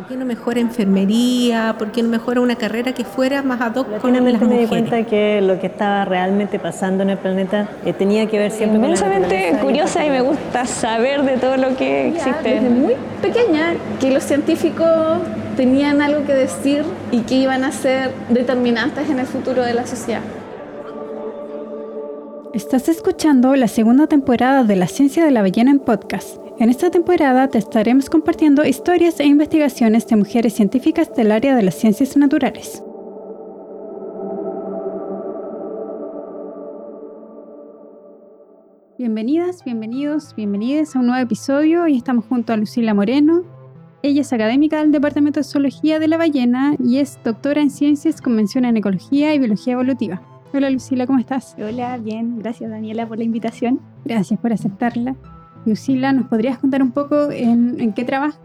¿Por 0.00 0.08
qué 0.08 0.16
no 0.16 0.24
mejora 0.24 0.60
enfermería? 0.60 1.74
¿Por 1.78 1.92
qué 1.92 2.02
no 2.02 2.08
mejora 2.08 2.40
una 2.40 2.56
carrera 2.56 2.94
que 2.94 3.04
fuera 3.04 3.42
más 3.42 3.60
ad 3.60 3.76
hoc 3.76 3.98
con 3.98 4.14
las 4.14 4.22
mujeres? 4.22 4.48
me 4.48 4.60
di 4.60 4.66
cuenta 4.66 5.04
que 5.04 5.42
lo 5.42 5.60
que 5.60 5.66
estaba 5.66 6.06
realmente 6.06 6.58
pasando 6.58 7.02
en 7.02 7.10
el 7.10 7.18
planeta 7.18 7.68
eh, 7.84 7.92
tenía 7.92 8.24
que 8.24 8.38
ver 8.38 8.50
siempre 8.50 8.78
Inmensamente 8.78 9.58
curiosa 9.60 10.06
y 10.06 10.08
me 10.08 10.22
gusta 10.22 10.64
saber 10.64 11.22
de 11.24 11.36
todo 11.36 11.58
lo 11.58 11.76
que 11.76 12.08
existe. 12.08 12.48
Desde 12.48 12.70
muy 12.70 12.94
pequeña 13.20 13.74
que 14.00 14.10
los 14.10 14.24
científicos 14.24 15.18
tenían 15.58 16.00
algo 16.00 16.24
que 16.24 16.32
decir 16.32 16.82
y 17.12 17.20
que 17.20 17.34
iban 17.34 17.62
a 17.62 17.70
ser 17.70 18.10
determinantes 18.30 19.10
en 19.10 19.18
el 19.18 19.26
futuro 19.26 19.62
de 19.62 19.74
la 19.74 19.86
sociedad. 19.86 20.22
Estás 22.54 22.88
escuchando 22.88 23.54
la 23.54 23.68
segunda 23.68 24.06
temporada 24.06 24.64
de 24.64 24.76
La 24.76 24.86
Ciencia 24.86 25.26
de 25.26 25.30
la 25.30 25.42
Ballena 25.42 25.70
en 25.70 25.78
podcast. 25.78 26.39
En 26.60 26.68
esta 26.68 26.90
temporada 26.90 27.48
te 27.48 27.56
estaremos 27.56 28.10
compartiendo 28.10 28.66
historias 28.66 29.18
e 29.18 29.24
investigaciones 29.24 30.06
de 30.06 30.16
mujeres 30.16 30.52
científicas 30.52 31.10
del 31.14 31.32
área 31.32 31.56
de 31.56 31.62
las 31.62 31.74
ciencias 31.74 32.18
naturales. 32.18 32.84
Bienvenidas, 38.98 39.64
bienvenidos, 39.64 40.34
bienvenidas 40.36 40.94
a 40.94 40.98
un 40.98 41.06
nuevo 41.06 41.22
episodio. 41.22 41.88
y 41.88 41.96
estamos 41.96 42.26
junto 42.26 42.52
a 42.52 42.58
Lucila 42.58 42.92
Moreno. 42.92 43.42
Ella 44.02 44.20
es 44.20 44.30
académica 44.30 44.80
del 44.80 44.92
Departamento 44.92 45.40
de 45.40 45.44
Zoología 45.44 45.98
de 45.98 46.08
la 46.08 46.18
Ballena 46.18 46.76
y 46.78 46.98
es 46.98 47.18
doctora 47.24 47.62
en 47.62 47.70
ciencias 47.70 48.20
con 48.20 48.36
mención 48.36 48.66
en 48.66 48.76
ecología 48.76 49.34
y 49.34 49.38
biología 49.38 49.72
evolutiva. 49.72 50.20
Hola 50.52 50.68
Lucila, 50.68 51.06
¿cómo 51.06 51.20
estás? 51.20 51.56
Hola, 51.58 51.96
bien, 51.96 52.38
gracias 52.38 52.70
Daniela 52.70 53.08
por 53.08 53.16
la 53.16 53.24
invitación. 53.24 53.80
Gracias 54.04 54.38
por 54.38 54.52
aceptarla. 54.52 55.16
Lucila, 55.66 56.12
¿nos 56.12 56.26
podrías 56.26 56.58
contar 56.58 56.82
un 56.82 56.92
poco 56.92 57.30
en, 57.30 57.92
qué 57.92 58.04
trabajas? 58.04 58.40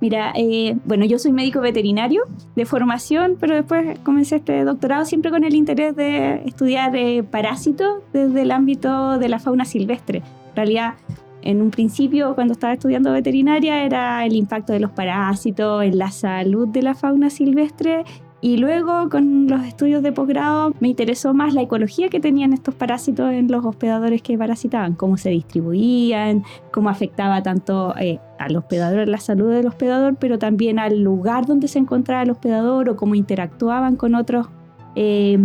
Mira, 0.00 0.32
eh, 0.36 0.76
bueno, 0.84 1.04
yo 1.06 1.18
soy 1.18 1.32
médico 1.32 1.60
veterinario 1.60 2.22
de 2.56 2.66
formación, 2.66 3.36
pero 3.40 3.54
después 3.54 3.98
comencé 4.00 4.36
este 4.36 4.64
doctorado 4.64 5.04
siempre 5.04 5.30
con 5.30 5.44
el 5.44 5.54
interés 5.54 5.96
de 5.96 6.42
estudiar 6.44 6.94
eh, 6.94 7.22
parásitos 7.22 8.02
desde 8.12 8.42
el 8.42 8.50
ámbito 8.50 9.18
de 9.18 9.28
la 9.28 9.38
fauna 9.38 9.64
silvestre. 9.64 10.18
En 10.50 10.56
realidad, 10.56 10.94
en 11.42 11.60
un 11.60 11.70
principio, 11.70 12.34
cuando 12.34 12.52
estaba 12.52 12.72
estudiando 12.72 13.12
veterinaria, 13.12 13.84
era 13.84 14.24
el 14.24 14.34
impacto 14.34 14.72
de 14.72 14.80
los 14.80 14.90
parásitos 14.90 15.82
en 15.84 15.98
la 15.98 16.10
salud 16.10 16.68
de 16.68 16.82
la 16.82 16.94
fauna 16.94 17.30
silvestre 17.30 18.04
y 18.44 18.58
luego 18.58 19.08
con 19.08 19.46
los 19.46 19.64
estudios 19.64 20.02
de 20.02 20.12
posgrado 20.12 20.74
me 20.78 20.88
interesó 20.88 21.32
más 21.32 21.54
la 21.54 21.62
ecología 21.62 22.10
que 22.10 22.20
tenían 22.20 22.52
estos 22.52 22.74
parásitos 22.74 23.32
en 23.32 23.50
los 23.50 23.64
hospedadores 23.64 24.20
que 24.20 24.36
parasitaban, 24.36 24.96
cómo 24.96 25.16
se 25.16 25.30
distribuían, 25.30 26.44
cómo 26.70 26.90
afectaba 26.90 27.42
tanto 27.42 27.94
eh, 27.98 28.20
al 28.38 28.54
hospedador, 28.54 29.08
la 29.08 29.16
salud 29.16 29.50
del 29.50 29.66
hospedador, 29.66 30.16
pero 30.16 30.38
también 30.38 30.78
al 30.78 31.02
lugar 31.02 31.46
donde 31.46 31.68
se 31.68 31.78
encontraba 31.78 32.22
el 32.22 32.32
hospedador 32.32 32.90
o 32.90 32.96
cómo 32.96 33.14
interactuaban 33.14 33.96
con 33.96 34.14
otros 34.14 34.48
eh, 34.94 35.38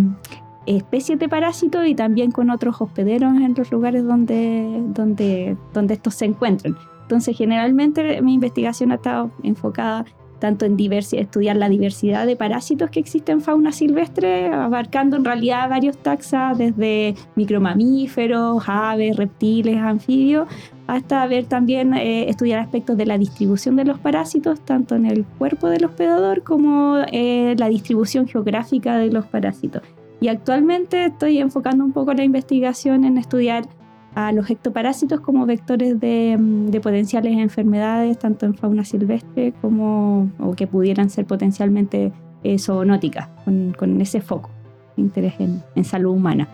especies 0.66 1.17
de 1.20 1.30
parásitos 1.30 1.88
y 1.88 1.95
también 1.95 2.31
con 2.31 2.50
otros 2.50 2.81
hospederos 2.81 3.33
en 3.38 3.53
los 3.55 3.72
lugares 3.72 4.03
donde, 4.03 4.83
donde, 4.88 5.55
donde 5.73 5.94
estos 5.94 6.16
se 6.16 6.25
encuentran. 6.25 6.75
Entonces, 7.03 7.38
generalmente 7.38 8.22
mi 8.22 8.33
investigación 8.33 8.92
ha 8.92 8.95
estado 8.95 9.31
enfocada 9.42 10.03
tanto 10.40 10.66
en 10.66 10.78
estudiar 10.80 11.56
la 11.58 11.70
diversidad 11.70 12.26
de 12.26 12.36
parásitos 12.36 12.90
que 12.90 13.00
existen 13.00 13.38
en 13.38 13.42
fauna 13.42 13.72
silvestre, 13.72 14.48
abarcando 14.48 15.18
en 15.18 15.26
realidad 15.26 15.70
varios 15.70 15.98
taxas, 15.98 16.58
desde 16.58 17.16
micromamíferos, 17.36 18.64
aves, 18.67 19.16
reptiles, 19.17 19.78
anfibios, 19.78 20.48
hasta 20.88 21.28
ver 21.28 21.45
también 21.45 21.94
eh, 21.94 22.30
estudiar 22.30 22.60
aspectos 22.60 22.98
de 22.98 23.06
la 23.06 23.17
distribución 23.17 23.76
de 23.76 23.86
los 23.86 24.00
parásitos, 24.00 24.60
tanto 24.62 24.95
en 24.95 25.06
el 25.06 25.26
cuerpo 25.26 25.70
del 25.70 25.86
hospedador 25.86 26.44
como 26.44 26.98
eh, 27.12 27.56
la 27.58 27.70
distribución 27.70 28.28
geográfica 28.28 28.98
de 28.98 29.12
los 29.12 29.26
parásitos. 29.26 29.84
Y 30.22 30.28
actualmente 30.28 31.06
estoy 31.06 31.38
enfocando 31.38 31.86
un 31.86 31.94
poco 31.94 32.14
la 32.14 32.23
investigación 32.23 33.05
en 33.05 33.17
estudiar 33.17 33.66
a 34.27 34.31
los 34.31 34.49
ectoparásitos 34.49 35.21
como 35.21 35.45
vectores 35.45 35.95
mm, 35.95 36.67
de, 36.67 36.81
potenciales 36.81 37.37
enfermedades, 37.37 38.19
tanto 38.19 38.45
en 38.45 38.53
fauna 38.53 38.83
silvestre 38.83 39.53
como 39.61 40.30
o 40.39 40.53
que 40.53 40.67
pudieran 40.67 41.09
ser 41.09 41.25
potencialmente 41.25 42.11
eh, 42.43 42.59
zoonóticas, 42.59 43.30
con, 43.45 44.02
ese 44.02 44.21
foco, 44.21 44.49
interés 44.97 45.35
en, 45.39 45.83
salud 45.83 46.11
humana. 46.11 46.47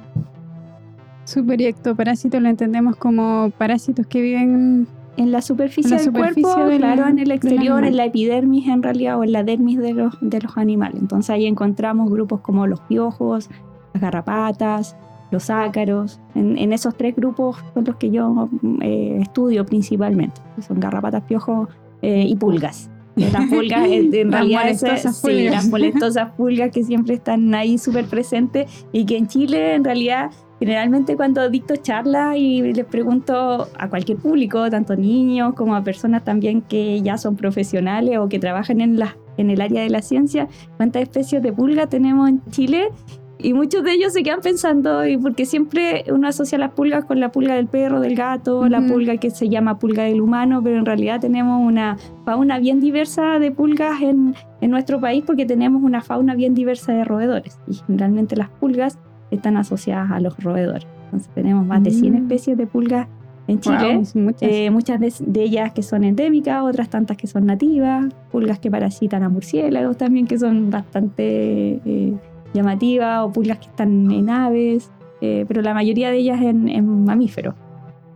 Super 1.26 1.60
y 1.62 1.66
ectoparásitos 1.66 2.42
lo 2.42 2.50
entendemos 2.50 2.96
como 2.98 3.52
parásitos 3.58 4.06
que 4.06 4.22
viven 4.22 4.88
en 5.18 5.32
la 5.32 5.42
superficie, 5.42 5.98
del 5.98 6.12
cuerpo, 6.12 6.54
claro, 6.78 7.08
en 7.08 7.20
el 7.20 7.32
exterior, 7.32 7.84
en 7.84 7.96
la 7.96 8.06
epidermis 8.06 8.68
en 8.68 8.84
realidad 8.84 9.18
o 9.18 9.24
en 9.24 9.32
la 9.32 9.44
dermis 9.44 9.80
de 9.80 9.94
los, 9.94 10.16
de 10.22 10.42
los 10.42 10.58
animales. 10.58 11.00
Entonces 11.00 11.30
ahí 11.32 11.46
encontramos 11.46 12.12
grupos 12.12 12.42
como 12.42 12.68
los 12.68 12.82
piojos, 12.82 13.50
las 13.94 14.02
garrapatas, 14.02 14.98
los 15.32 15.50
ácaros. 15.50 16.20
En, 16.34 16.72
esos 16.74 16.96
tres 16.96 17.16
grupos 17.16 17.58
son 17.74 17.86
los 17.86 17.96
que 17.96 18.12
yo 18.12 18.50
eh, 18.82 19.20
estudio 19.22 19.66
principalmente. 19.66 20.42
Son 20.66 20.80
garrapatas, 20.80 21.24
piojos 21.24 21.70
eh, 22.02 22.26
y 22.28 22.36
pulgas. 22.36 22.90
Las 23.16 23.48
pulgas, 23.48 23.88
en 23.88 24.30
realidad, 24.30 24.66
las 24.66 25.22
sí, 25.22 25.48
las 25.50 25.70
molestosas 25.70 26.34
pulgas 26.34 26.70
que 26.72 26.84
siempre 26.84 27.14
están 27.14 27.56
ahí 27.56 27.78
súper 27.78 28.08
presentes 28.08 28.86
y 28.92 29.06
que 29.06 29.16
en 29.16 29.28
Chile, 29.28 29.76
en 29.76 29.86
realidad, 29.86 30.32
generalmente 30.60 31.16
cuando 31.16 31.50
dicto 31.50 31.78
charlas 31.78 32.36
y 32.36 32.62
les 32.74 32.84
pregunto 32.84 33.70
a 33.80 33.90
cualquier 33.90 34.18
público, 34.18 34.70
tanto 34.70 34.98
niños 34.98 35.54
como 35.54 35.76
a 35.76 35.84
personas 35.86 36.26
también 36.26 36.62
que 36.62 37.02
ya 37.04 37.18
son 37.18 37.38
profesionales 37.38 38.18
o 38.18 38.28
que 38.28 38.38
trabajan 38.38 38.82
en, 38.82 39.00
la, 39.00 39.16
en 39.38 39.50
el 39.50 39.62
área 39.62 39.82
de 39.82 39.90
la 39.90 40.02
ciencia, 40.02 40.50
cuántas 40.76 41.04
especies 41.04 41.42
de 41.42 41.54
pulga 41.54 41.88
tenemos 41.88 42.28
en 42.28 42.42
Chile 42.52 42.90
y 43.38 43.54
muchos 43.54 43.84
de 43.84 43.94
ellos 43.94 44.14
se 44.14 44.24
quedan 44.24 44.42
pensando, 44.42 45.06
y 45.06 45.18
porque 45.18 45.46
siempre 45.46 46.06
uno 46.12 46.28
asocia 46.28 46.58
las 46.58 46.72
pulgas 46.72 47.06
con 47.06 47.20
la 47.20 47.32
pulga 47.32 47.56
del 47.56 47.68
perro, 47.68 48.00
del 48.00 48.16
gato, 48.16 48.68
la 48.70 48.82
pulga 48.82 49.18
que 49.18 49.30
se 49.30 49.50
llama 49.50 49.78
pulga 49.78 50.04
del 50.04 50.22
humano, 50.22 50.62
pero 50.64 50.78
en 50.78 50.86
realidad 50.86 51.20
tenemos 51.20 51.62
una 51.62 51.98
fauna 52.24 52.60
bien 52.60 52.80
diversa 52.80 53.40
de 53.40 53.52
pulgas 53.52 54.02
en, 54.02 54.36
en 54.62 54.72
nuestro 54.72 55.00
país 55.00 55.24
porque 55.26 55.46
tenemos 55.46 55.84
una 55.84 56.02
fauna 56.02 56.36
bien 56.36 56.54
diversa 56.56 56.94
de 56.94 57.04
roedores. 57.04 57.60
Y 57.68 57.76
generalmente 57.76 58.36
las 58.36 58.50
pulgas 58.50 58.98
están 59.32 59.58
asociadas 59.58 60.12
a 60.12 60.20
los 60.20 60.38
roedores. 60.42 60.88
Entonces 61.06 61.30
tenemos 61.34 61.66
más 61.66 61.84
de 61.84 61.92
100 61.92 62.14
mm. 62.14 62.18
especies 62.18 62.58
de 62.58 62.68
pulgas 62.68 63.08
en 63.48 63.60
Chile, 63.60 64.02
eh, 64.42 64.72
muchas, 64.72 65.00
de, 65.00 65.44
ellas 65.44 65.72
que 65.72 65.84
son 65.84 66.04
endémicas, 66.04 66.64
otras 66.64 66.90
tantas 66.90 67.16
que 67.16 67.28
son 67.28 67.46
nativas, 67.46 68.08
pulgas 68.32 68.58
que 68.58 68.72
parasitan 68.72 69.22
a 69.22 69.30
murciélagos 69.30 69.98
también, 69.98 70.26
que 70.26 70.40
son 70.40 70.72
bastante 70.72 71.80
eh, 71.86 72.16
llamativa 72.56 73.24
o 73.24 73.32
pulgas 73.32 73.60
que 73.60 73.68
están 73.68 74.12
en 74.12 74.30
aves, 74.30 74.92
eh, 75.22 75.46
pero 75.48 75.62
la 75.62 75.74
mayoría 75.74 76.10
de 76.10 76.18
ellas 76.18 76.42
en, 76.42 77.06
mamíferos. 77.06 77.56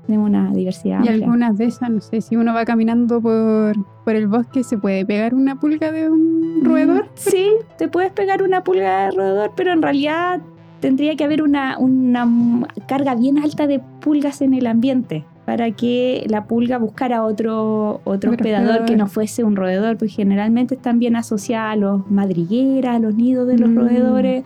Tenemos 0.06 0.30
una 0.30 0.52
diversidad. 0.52 1.04
Y 1.04 1.08
algunas 1.10 1.56
de 1.58 1.66
esas, 1.66 1.90
no 1.92 2.02
sé, 2.02 2.22
si 2.22 2.36
uno 2.36 2.54
va 2.54 2.66
caminando 2.66 3.22
por, 3.22 3.76
por 4.04 4.16
el 4.16 4.28
bosque, 4.28 4.64
¿se 4.64 4.78
puede 4.78 5.06
pegar 5.06 5.36
una 5.36 5.60
pulga 5.60 5.92
de 5.92 6.10
un 6.10 6.62
roedor? 6.64 7.08
Sí, 7.14 7.52
te 7.78 7.88
puedes 7.88 8.12
pegar 8.12 8.42
una 8.42 8.64
pulga 8.64 9.06
de 9.06 9.12
roedor, 9.12 9.52
pero 9.56 9.72
en 9.72 9.84
realidad 9.84 10.42
tendría 10.80 11.16
que 11.16 11.26
haber 11.26 11.44
una, 11.44 11.78
una 11.78 12.28
carga 12.88 13.14
bien 13.14 13.38
alta 13.38 13.68
de 13.68 13.80
pulgas 14.00 14.42
en 14.42 14.56
el 14.56 14.66
ambiente 14.66 15.26
para 15.50 15.72
que 15.72 16.28
la 16.30 16.46
pulga 16.46 16.78
buscara 16.78 17.24
otro, 17.24 18.02
otro 18.04 18.30
hospedador 18.30 18.86
que 18.86 18.96
no 18.96 19.08
fuese 19.08 19.44
un 19.44 19.56
roedor, 19.56 19.98
pues 19.98 20.16
generalmente 20.16 20.76
están 20.76 21.00
bien 21.00 21.16
asociadas 21.16 21.74
a 21.74 21.76
los 21.76 22.12
madrigueras, 22.12 22.98
a 22.98 23.00
los 23.00 23.16
nidos 23.16 23.48
de 23.48 23.58
los 23.58 23.72
mm. 23.72 23.76
roedores, 23.76 24.44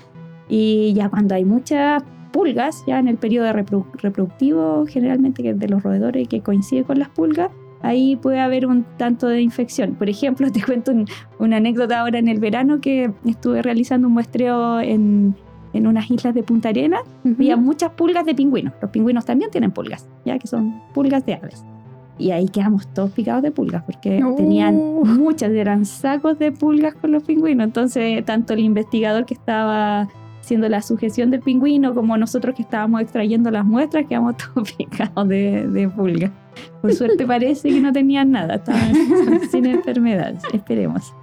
y 0.48 0.94
ya 0.96 1.10
cuando 1.10 1.36
hay 1.36 1.44
muchas 1.44 2.04
pulgas, 2.32 2.86
ya 2.88 3.00
en 3.00 3.10
el 3.10 3.18
periodo 3.18 3.52
reproductivo, 3.52 4.86
generalmente 4.88 5.54
de 5.54 5.68
los 5.68 5.84
roedores 5.84 6.30
que 6.30 6.40
coincide 6.40 6.86
con 6.86 7.00
las 7.00 7.10
pulgas, 7.10 7.52
ahí 7.82 8.16
puede 8.16 8.40
haber 8.40 8.66
un 8.66 8.86
tanto 8.96 9.28
de 9.28 9.42
infección. 9.42 9.96
Por 9.96 10.08
ejemplo, 10.08 10.50
te 10.54 10.64
cuento 10.64 10.94
una 11.38 11.58
anécdota 11.58 12.00
ahora 12.00 12.18
en 12.18 12.30
el 12.30 12.40
verano 12.40 12.80
que 12.80 13.12
estuve 13.26 13.62
realizando 13.62 14.08
un 14.08 14.14
muestreo 14.14 14.80
en, 14.80 15.36
en 15.74 15.88
unas 15.88 16.10
islas 16.10 16.34
de 16.34 16.44
Punta 16.44 16.70
Arena, 16.70 17.00
había 17.26 17.58
muchas 17.58 17.92
pulgas 17.92 18.26
de 18.26 18.36
pingüinos. 18.36 18.74
Los 18.82 18.92
pingüinos 18.92 19.26
también 19.26 19.52
tienen 19.52 19.72
pulgas, 19.72 20.08
ya 20.26 20.38
que 20.40 20.48
son 20.48 20.82
pulgas 20.94 21.26
de 21.26 21.34
aves. 21.36 21.64
Y 22.20 22.30
ahí 22.32 22.48
quedamos 22.48 22.88
todos 22.94 23.10
picados 23.12 23.42
de 23.42 23.52
pulgas, 23.52 23.84
porque 23.84 24.24
tenían 24.38 24.76
muchas, 25.04 25.52
eran 25.52 25.86
sacos 25.86 26.38
de 26.38 26.52
pulgas 26.52 26.94
con 26.94 27.12
los 27.12 27.24
pingüinos. 27.24 27.66
Entonces, 27.66 28.24
tanto 28.24 28.54
el 28.54 28.60
investigador 28.60 29.26
que 29.26 29.34
estaba 29.34 30.08
haciendo 30.44 30.68
la 30.68 30.82
sujeción 30.82 31.32
del 31.32 31.40
pingüino 31.40 31.96
como 31.96 32.18
nosotros 32.18 32.54
que 32.54 32.64
estábamos 32.64 33.02
extrayendo 33.02 33.50
las 33.50 33.64
muestras, 33.64 34.06
quedamos 34.08 34.36
todos 34.54 34.74
picados 34.74 35.28
de, 35.30 35.68
de 35.68 35.88
pulgas. 35.88 36.32
Por 36.82 36.94
suerte 36.94 37.26
parece 37.26 37.70
que 37.70 37.80
no 37.80 37.94
tenían 37.94 38.32
nada, 38.32 38.56
estaban 38.56 38.94
sin 39.52 39.66
enfermedades. 39.66 40.44
Esperemos. 40.54 41.14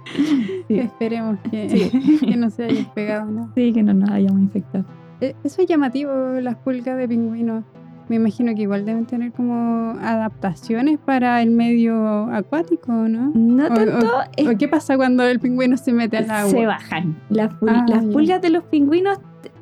Esperemos 0.67 1.37
que, 1.51 1.91
no 2.35 2.49
se 2.49 2.63
hayan 2.63 2.85
pegado 2.93 3.31
nada. 3.31 3.51
Sí, 3.53 3.71
que 3.71 3.83
no 3.83 3.93
nos 3.93 4.09
hayamos 4.09 4.41
infectado. 4.41 4.85
E, 5.21 5.35
eso 5.43 5.61
es 5.61 5.67
llamativo, 5.67 6.11
las 6.41 6.55
pulgas 6.55 6.97
de 6.97 7.07
pingüinos. 7.07 7.63
Me 8.11 8.17
imagino 8.17 8.53
que 8.53 8.63
igual 8.63 8.83
deben 8.85 9.05
tener 9.05 9.31
como 9.31 9.91
adaptaciones 10.01 10.99
para 10.99 11.41
el 11.41 11.49
medio 11.51 12.25
acuático, 12.25 12.91
¿no? 12.91 13.31
No 13.33 13.65
O- 13.67 13.69
tanto, 13.73 14.05
o- 14.05 14.21
es 14.35 14.49
¿O 14.49 14.57
qué 14.57 14.67
pasa 14.67 14.97
cuando 14.97 15.23
el 15.23 15.39
pingüino 15.39 15.77
se 15.77 15.93
mete 15.93 16.17
al 16.17 16.29
agua? 16.29 16.51
se 16.51 16.65
bajan. 16.65 17.15
Las, 17.29 17.53
pul- 17.53 17.69
Ah, 17.71 17.85
las 17.87 18.03
pulgas 18.03 18.41
de 18.41 18.49
los 18.49 18.65
pingüinos, 18.65 19.17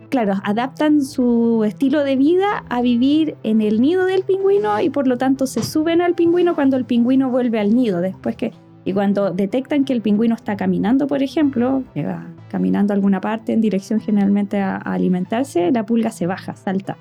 claro, 0.10 0.34
adaptan 0.44 1.04
su 1.04 1.64
estilo 1.64 2.04
de 2.04 2.16
vida 2.16 2.64
a 2.70 2.82
vivir 2.82 3.36
en 3.44 3.62
el 3.62 3.82
nido 3.82 4.06
del 4.08 4.24
pingüino 4.24 4.82
y 4.82 4.90
por 4.90 5.06
lo 5.08 5.20
tanto 5.20 5.46
se 5.46 5.62
suben 5.62 6.02
al 6.02 6.16
pingüino 6.16 6.56
cuando 6.56 6.76
el 6.76 6.86
pingüino 6.86 7.30
vuelve 7.30 7.60
al 7.60 7.76
nido. 7.76 8.02
Después 8.02 8.36
que, 8.36 8.52
y 8.84 8.94
cuando 8.94 9.30
detectan 9.30 9.86
que 9.86 9.94
el 9.94 10.02
pingüino 10.02 10.34
está 10.34 10.58
caminando, 10.58 11.06
por 11.06 11.22
ejemplo, 11.22 11.84
que 11.94 12.04
va 12.04 12.26
caminando 12.50 12.94
a 12.94 12.96
alguna 12.96 13.22
parte 13.22 13.54
en 13.54 13.62
dirección 13.62 14.00
generalmente 14.00 14.60
a, 14.60 14.78
a 14.78 14.94
alimentarse, 14.94 15.72
la 15.72 15.86
pulga 15.86 16.10
se 16.10 16.26
baja, 16.26 16.56
salta. 16.56 16.98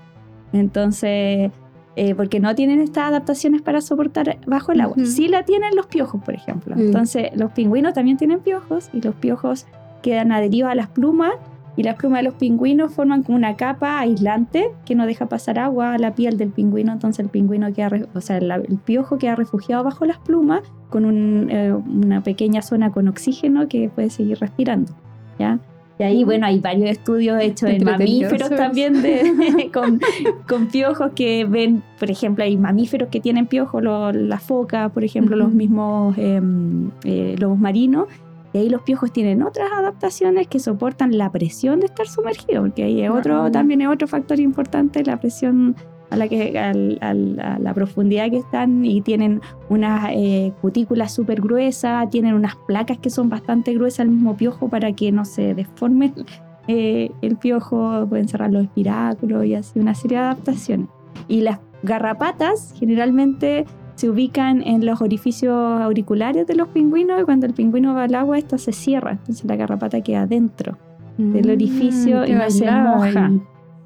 Entonces, 0.53 1.51
eh, 1.97 2.15
porque 2.15 2.41
no 2.41 2.55
tienen 2.55 2.81
estas 2.81 3.09
adaptaciones 3.09 3.63
para 3.63 3.81
soportar 3.81 4.39
bajo 4.47 4.73
el 4.73 4.81
agua. 4.81 4.97
Ujú. 4.97 5.07
Sí 5.07 5.29
la 5.29 5.43
tienen 5.45 5.75
los 5.75 5.87
piojos, 5.87 6.23
por 6.23 6.35
ejemplo. 6.35 6.77
Mm. 6.77 6.81
Entonces, 6.81 7.31
los 7.35 7.53
pingüinos 7.53 7.95
también 7.95 8.17
tienen 8.17 8.41
piojos 8.41 8.89
y 8.93 9.01
los 9.01 9.15
piojos 9.17 9.67
quedan 10.03 10.31
adheridos 10.33 10.71
a 10.71 10.75
las 10.75 10.89
plumas 10.89 11.33
y 11.77 11.83
las 11.85 11.95
plumas 11.97 12.21
de 12.21 12.25
los 12.25 12.35
pingüinos 12.35 12.93
forman 12.93 13.23
como 13.23 13.37
una 13.37 13.57
capa 13.57 14.01
aislante 14.01 14.71
que 14.85 14.95
no 14.97 15.07
deja 15.07 15.27
pasar 15.27 15.59
agua 15.61 15.95
a 15.95 15.99
la 15.99 16.15
piel 16.15 16.37
del 16.37 16.51
pingüino. 16.51 16.93
Entonces, 16.93 17.21
el 17.25 17.31
pingüino 17.31 17.73
queda, 17.73 17.91
o 18.15 18.21
sea, 18.21 18.41
la- 18.41 18.57
el 18.57 18.79
piojo 18.79 19.19
queda 19.19 19.35
refugiado 19.37 19.85
bajo 19.85 20.05
las 20.05 20.19
plumas 20.19 20.63
con 20.91 21.05
un, 21.05 21.49
eh, 21.51 21.73
una 21.73 22.23
pequeña 22.23 22.63
zona 22.63 22.91
con 22.91 23.07
oxígeno 23.09 23.69
que 23.69 23.89
puede 23.91 24.11
seguir 24.11 24.39
respirando. 24.41 24.93
¿ya? 25.39 25.61
Y 25.99 26.03
ahí, 26.05 26.23
bueno, 26.25 26.47
hay 26.47 26.61
varios 26.61 26.91
estudios 26.91 27.41
hechos 27.43 27.71
en 27.71 27.79
mamíferos 27.85 28.49
también 28.57 29.03
de, 29.03 29.71
con, 29.75 30.01
con 30.49 30.67
piojos 30.69 31.11
que 31.15 31.45
ven, 31.45 31.83
por 31.99 32.11
ejemplo, 32.11 32.45
hay 32.45 32.57
mamíferos 32.57 33.09
que 33.09 33.21
tienen 33.21 33.47
piojos, 33.47 33.83
lo- 33.83 34.13
la 34.13 34.39
foca, 34.39 34.91
por 34.91 35.03
ejemplo, 35.03 35.37
los 35.37 35.53
mismos 35.53 36.17
em, 36.17 36.91
eh, 37.05 37.35
lobos 37.39 37.59
marinos. 37.59 38.07
Y 38.53 38.59
ahí 38.59 38.69
los 38.71 38.81
piojos 38.83 39.13
tienen 39.13 39.43
otras 39.43 39.69
adaptaciones 39.73 40.47
que 40.47 40.59
soportan 40.59 41.19
la 41.19 41.31
presión 41.33 41.81
de 41.81 41.87
estar 41.87 42.07
sumergido, 42.07 42.63
porque 42.63 42.85
ahí 42.85 43.03
es 43.03 43.11
otro, 43.11 43.51
también 43.51 43.83
es 43.83 43.89
otro 43.89 44.07
factor 44.09 44.41
importante, 44.41 45.05
la 45.05 45.19
presión 45.21 45.75
a 46.11 46.17
la, 46.17 46.29
que, 46.29 46.59
al- 46.59 46.99
al- 47.01 47.39
a 47.41 47.59
la 47.59 47.75
profundidad 47.75 48.31
que 48.31 48.39
están 48.39 48.85
y 48.85 49.01
tienen 49.03 49.41
unas 49.69 50.09
eh, 50.13 50.53
cutículas 50.63 51.13
súper 51.15 51.41
gruesas, 51.41 52.09
tienen 52.11 52.35
unas 52.35 52.57
placas 52.67 52.99
que 52.99 53.11
son 53.11 53.29
bastante 53.29 53.75
gruesas 53.75 54.01
al 54.01 54.09
mismo 54.09 54.37
piojo 54.37 54.69
para 54.69 54.93
que 54.93 55.13
no 55.13 55.25
se 55.25 55.55
deforme 55.55 56.13
eh, 56.69 57.11
el 57.23 57.37
piojo, 57.37 58.07
pueden 58.09 58.29
cerrar 58.29 58.51
los 58.53 58.65
espiráculos 58.65 59.45
y 59.45 59.55
así 59.55 59.79
una 59.79 59.95
serie 59.95 60.19
de 60.19 60.25
adaptaciones. 60.25 60.89
Y 61.29 61.41
las 61.43 61.59
garrapatas 61.83 62.75
generalmente 62.79 63.67
se 63.97 64.09
ubican 64.09 64.63
en 64.63 64.87
los 64.87 65.01
orificios 65.03 65.53
auriculares 65.81 66.47
de 66.47 66.55
los 66.55 66.69
pingüinos 66.69 67.21
y 67.21 67.25
cuando 67.25 67.47
el 67.47 67.53
pingüino 67.53 67.95
va 67.95 68.05
al 68.05 68.15
agua, 68.15 68.39
esta 68.39 68.57
se 68.57 68.73
cierra, 68.73 69.13
entonces 69.13 69.45
la 69.45 69.57
garrapata 69.57 70.01
queda 70.01 70.27
dentro 70.27 70.79
del 71.19 71.51
orificio 71.51 72.21
Mm, 72.23 72.27
y 72.29 72.33
no 72.33 72.51
se 72.51 72.71
moja. 72.71 73.31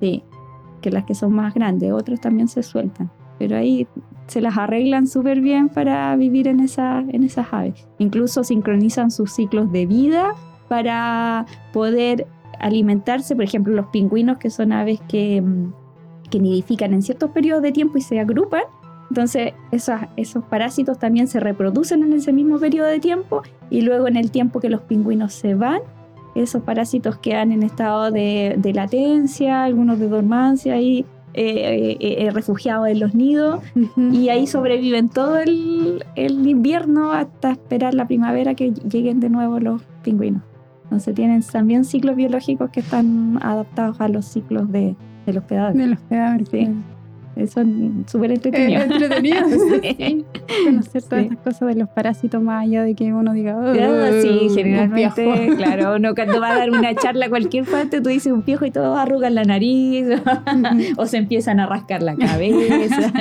Sí, 0.00 0.22
que 0.82 0.90
las 0.90 1.04
que 1.04 1.14
son 1.14 1.32
más 1.32 1.54
grandes, 1.54 1.90
otras 1.92 2.20
también 2.20 2.48
se 2.48 2.62
sueltan. 2.62 3.10
Pero 3.38 3.56
ahí 3.56 3.86
se 4.26 4.40
las 4.42 4.58
arreglan 4.58 5.06
súper 5.06 5.40
bien 5.40 5.68
para 5.70 6.14
vivir 6.16 6.46
en, 6.48 6.60
esa, 6.60 6.98
en 7.08 7.22
esas 7.24 7.46
aves. 7.52 7.88
Incluso 7.98 8.44
sincronizan 8.44 9.10
sus 9.10 9.32
ciclos 9.32 9.72
de 9.72 9.86
vida 9.86 10.34
para 10.68 11.46
poder 11.72 12.26
alimentarse. 12.60 13.34
Por 13.34 13.44
ejemplo, 13.44 13.74
los 13.74 13.86
pingüinos, 13.86 14.38
que 14.38 14.50
son 14.50 14.72
aves 14.72 15.00
que, 15.08 15.40
mm, 15.42 15.72
que 16.30 16.38
nidifican 16.38 16.92
en 16.94 17.02
ciertos 17.02 17.30
periodos 17.30 17.62
de 17.62 17.72
tiempo 17.72 17.98
y 17.98 18.00
se 18.02 18.20
agrupan. 18.20 18.62
Entonces, 19.10 19.52
esas- 19.72 20.08
esos 20.16 20.44
parásitos 20.44 20.98
también 20.98 21.26
se 21.26 21.40
reproducen 21.40 22.02
en 22.02 22.12
ese 22.14 22.32
mismo 22.32 22.58
periodo 22.58 22.86
de 22.88 23.00
tiempo 23.00 23.42
y 23.70 23.82
luego 23.82 24.08
en 24.08 24.16
el 24.16 24.30
tiempo 24.30 24.60
que 24.60 24.70
los 24.70 24.82
pingüinos 24.82 25.32
se 25.34 25.54
van, 25.54 25.80
esos 26.34 26.62
parásitos 26.62 27.18
quedan 27.18 27.52
en 27.52 27.62
estado 27.62 28.10
de, 28.10 28.54
de 28.58 28.72
latencia, 28.72 29.64
algunos 29.64 29.98
de 29.98 30.08
dormancia 30.08 30.80
y 30.80 31.04
eh, 31.34 31.96
eh, 31.98 32.26
eh, 32.26 32.30
refugiados 32.30 32.88
en 32.88 33.00
los 33.00 33.14
nidos 33.14 33.62
y 33.96 34.28
ahí 34.28 34.46
sobreviven 34.46 35.08
todo 35.08 35.38
el, 35.38 36.04
el 36.14 36.46
invierno 36.46 37.12
hasta 37.12 37.52
esperar 37.52 37.94
la 37.94 38.06
primavera 38.06 38.54
que 38.54 38.70
lleguen 38.70 39.18
de 39.18 39.30
nuevo 39.30 39.58
los 39.58 39.82
pingüinos. 40.02 40.42
Entonces 40.84 41.14
tienen 41.14 41.42
también 41.42 41.86
ciclos 41.86 42.16
biológicos 42.16 42.68
que 42.70 42.80
están 42.80 43.38
adaptados 43.42 43.98
a 44.02 44.08
los 44.08 44.26
ciclos 44.26 44.70
de, 44.70 44.94
de 45.24 45.32
los 45.32 45.42
pedadores. 45.44 45.78
de 45.78 45.86
los 45.86 46.00
pedadores. 46.00 46.50
Eh, 47.34 47.46
Son 47.46 48.04
súper 48.08 48.30
Eh, 48.30 48.34
entretenidos. 48.34 48.84
entretenido, 48.84 49.48
Sí. 49.48 49.96
sí. 49.98 50.24
Conocer 50.66 51.02
todas 51.02 51.24
Sí. 51.24 51.28
estas 51.32 51.38
cosas 51.54 51.68
de 51.68 51.80
los 51.80 51.88
parásitos 51.88 52.42
más 52.42 52.64
allá 52.64 52.82
de 52.82 52.94
que 52.94 53.12
uno 53.12 53.32
diga, 53.32 53.56
"Oh, 53.56 53.72
Ah, 53.72 54.10
Sí, 54.20 54.48
generalmente, 54.54 55.24
piojo". 55.24 55.56
claro, 55.56 55.96
uno 55.96 56.14
cuando 56.14 56.40
va 56.40 56.50
a 56.52 56.58
dar 56.58 56.70
una 56.70 56.94
charla 56.94 57.26
a 57.26 57.28
cualquier 57.30 57.64
parte, 57.64 58.00
tú 58.00 58.10
dices 58.10 58.32
un 58.32 58.42
piojo 58.42 58.66
y 58.66 58.70
todos 58.70 58.98
arrugan 58.98 59.34
la 59.34 59.44
nariz 59.44 60.06
o 60.96 61.06
se 61.06 61.16
empiezan 61.16 61.58
a 61.60 61.66
rascar 61.66 62.02
la 62.02 62.16
cabeza. 62.16 63.12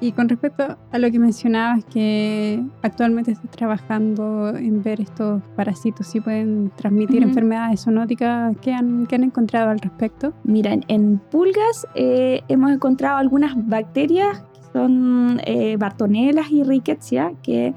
Y 0.00 0.12
con 0.12 0.28
respecto 0.28 0.76
a 0.92 0.98
lo 0.98 1.10
que 1.10 1.18
mencionabas, 1.18 1.84
que 1.86 2.62
actualmente 2.82 3.32
estás 3.32 3.50
trabajando 3.50 4.50
en 4.54 4.82
ver 4.82 5.00
estos 5.00 5.42
parásitos 5.56 6.06
si 6.06 6.20
pueden 6.20 6.70
transmitir 6.76 7.22
enfermedades 7.22 7.84
zoonóticas, 7.84 8.56
¿qué 8.60 8.74
han, 8.74 9.06
qué 9.06 9.14
han 9.14 9.24
encontrado 9.24 9.70
al 9.70 9.78
respecto? 9.78 10.34
Mira, 10.44 10.72
en, 10.72 10.84
en 10.88 11.18
pulgas 11.18 11.86
eh, 11.94 12.42
hemos 12.48 12.72
encontrado 12.72 13.16
algunas 13.16 13.54
bacterias 13.66 14.40
que 14.40 14.60
son 14.72 15.40
eh, 15.46 15.76
Bartonelas 15.78 16.50
y 16.50 16.62
Rickettsia 16.62 17.32
que 17.42 17.74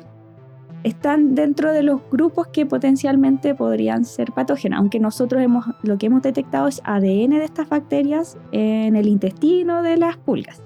están 0.83 1.36
dentro 1.36 1.72
de 1.72 1.83
los 1.83 2.01
grupos 2.10 2.48
que 2.48 2.65
potencialmente 2.65 3.56
podrían 3.56 4.04
ser 4.04 4.31
patógenas, 4.33 4.80
aunque 4.80 5.00
nosotros 5.00 5.42
hemos, 5.42 5.65
lo 5.83 5.98
que 5.98 6.07
hemos 6.07 6.22
detectado 6.22 6.68
es 6.68 6.81
ADN 6.83 7.31
de 7.31 7.45
estas 7.45 7.69
bacterias 7.69 8.38
en 8.51 8.95
el 8.95 9.07
intestino 9.07 9.83
de 9.83 9.98
las 9.98 10.18
pulgas. 10.18 10.62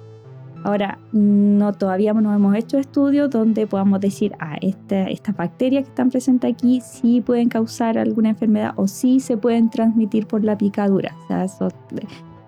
Ahora, 0.63 0.97
no, 1.11 1.73
todavía 1.73 2.13
no 2.13 2.33
hemos 2.33 2.55
hecho 2.55 2.77
estudios 2.77 3.29
donde 3.29 3.67
podamos 3.67 3.99
decir, 3.99 4.33
ah, 4.39 4.55
esta- 4.61 5.03
estas 5.09 5.35
bacterias 5.35 5.83
que 5.83 5.89
están 5.89 6.09
presentes 6.09 6.53
aquí 6.53 6.81
sí 6.81 7.21
pueden 7.21 7.49
causar 7.49 7.97
alguna 7.97 8.29
enfermedad 8.29 8.73
o 8.77 8.87
sí 8.87 9.19
se 9.19 9.35
pueden 9.37 9.69
transmitir 9.69 10.25
por 10.27 10.43
la 10.43 10.57
picadura. 10.57 11.15
O 11.23 11.27
sea, 11.27 11.43
eso, 11.43 11.67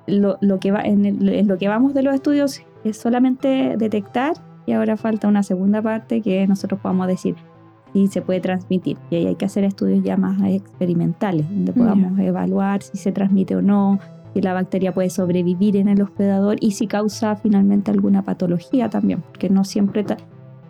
lo, 0.08 0.38
lo 0.42 0.60
que 0.60 0.72
va, 0.72 0.82
en, 0.82 1.06
el- 1.06 1.30
en 1.30 1.48
lo 1.48 1.58
que 1.58 1.68
vamos 1.68 1.94
de 1.94 2.04
los 2.04 2.14
estudios 2.16 2.62
es 2.84 2.98
solamente 2.98 3.76
detectar 3.78 4.34
y 4.66 4.72
ahora 4.74 4.98
falta 4.98 5.28
una 5.28 5.44
segunda 5.44 5.82
parte 5.82 6.22
que 6.22 6.48
nosotros 6.48 6.80
podamos 6.80 7.08
decir 7.08 7.36
si 7.94 8.08
se 8.08 8.22
puede 8.22 8.40
transmitir. 8.42 8.98
Y 9.10 9.16
ahí 9.16 9.28
hay 9.28 9.36
que 9.36 9.46
hacer 9.46 9.64
estudios 9.64 10.04
ya 10.04 10.18
más 10.18 10.38
experimentales, 10.44 11.48
donde 11.50 11.72
podamos 11.74 12.20
evaluar 12.20 12.82
si 12.82 12.98
se 12.98 13.12
transmite 13.12 13.56
o 13.56 13.62
no, 13.62 14.00
si 14.36 14.42
la 14.42 14.52
bacteria 14.54 14.94
puede 14.94 15.10
sobrevivir 15.10 15.78
en 15.78 15.88
el 15.88 16.02
hospedador 16.02 16.58
y 16.60 16.72
si 16.72 16.88
causa 16.88 17.38
finalmente 17.38 17.90
alguna 17.90 18.22
patología 18.22 18.90
también, 18.90 19.22
porque 19.22 19.50
no 19.50 19.64
siempre... 19.64 20.06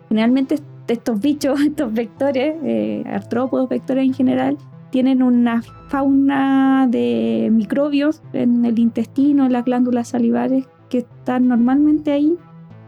Generalmente 0.08 0.54
est- 0.54 0.64
estos 0.86 1.20
bichos, 1.20 1.60
estos 1.66 1.92
vectores, 1.92 2.54
eh, 2.62 3.02
artrópodos, 3.06 3.68
vectores 3.68 4.06
en 4.06 4.14
general, 4.14 4.56
tienen 4.90 5.20
una 5.20 5.62
fauna 5.88 6.86
de 6.88 7.48
microbios 7.52 8.22
en 8.32 8.64
el 8.64 8.78
intestino, 8.78 9.46
en 9.46 9.52
las 9.52 9.64
glándulas 9.64 10.06
salivares, 10.08 10.68
que 10.88 10.98
están 10.98 11.48
normalmente 11.48 12.12
ahí, 12.12 12.36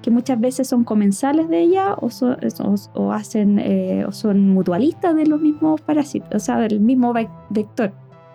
que 0.01 0.13
muchas 0.13 0.41
veces 0.41 0.69
son 0.69 0.85
comensales 0.85 1.49
de 1.49 1.59
ella 1.61 1.97
o, 1.97 3.13
hacen, 3.13 3.59
eh, 3.59 4.05
o 4.07 4.13
son 4.13 4.49
mutualistas 4.51 5.17
de 5.17 5.27
los 5.27 5.41
mismos 5.41 5.81
parásitos, 5.81 6.29
o 6.33 6.39
sea, 6.39 6.59
del 6.59 6.79
mismo 6.79 7.13
vec- 7.13 7.29
vector. 7.51 7.91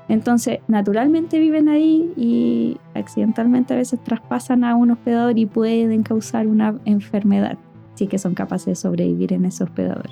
Entonces, 0.10 0.60
naturalmente 0.68 1.40
viven 1.40 1.70
ahí 1.70 2.12
y 2.18 2.78
accidentalmente 2.94 3.74
a 3.74 3.78
veces 3.78 4.04
traspasan 4.04 4.64
a 4.64 4.76
un 4.76 4.92
hospedador 4.92 5.38
y 5.38 5.46
pueden 5.46 6.04
causar 6.04 6.48
una 6.48 6.76
enfermedad, 6.86 7.58
si 7.96 8.06
es 8.06 8.10
que 8.10 8.18
son 8.18 8.34
capaces 8.34 8.66
de 8.66 8.76
sobrevivir 8.76 9.34
en 9.34 9.46
ese 9.46 9.64
hospedador. 9.64 10.10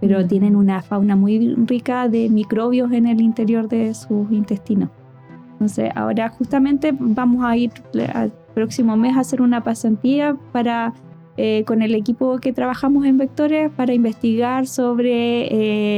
Pero 0.00 0.26
tienen 0.26 0.56
una 0.56 0.80
fauna 0.80 1.16
muy 1.16 1.54
rica 1.66 2.08
de 2.08 2.30
microbios 2.30 2.90
en 2.92 3.06
el 3.06 3.20
interior 3.20 3.68
de 3.68 3.92
sus 3.94 4.30
intestinos. 4.30 4.90
Entonces, 5.52 5.90
ahora 5.94 6.30
justamente 6.30 6.96
vamos 6.98 7.44
a 7.44 7.56
ir 7.56 7.72
al 8.14 8.32
próximo 8.54 8.96
mes 8.96 9.16
a 9.16 9.20
hacer 9.20 9.42
una 9.42 9.62
pasantía 9.62 10.36
para, 10.52 10.94
eh, 11.40 11.62
con 11.64 11.82
el 11.82 11.94
equipo 11.94 12.38
que 12.40 12.52
trabajamos 12.52 13.06
en 13.06 13.16
vectores 13.16 13.70
para 13.70 13.94
investigar 13.94 14.66
sobre 14.66 15.46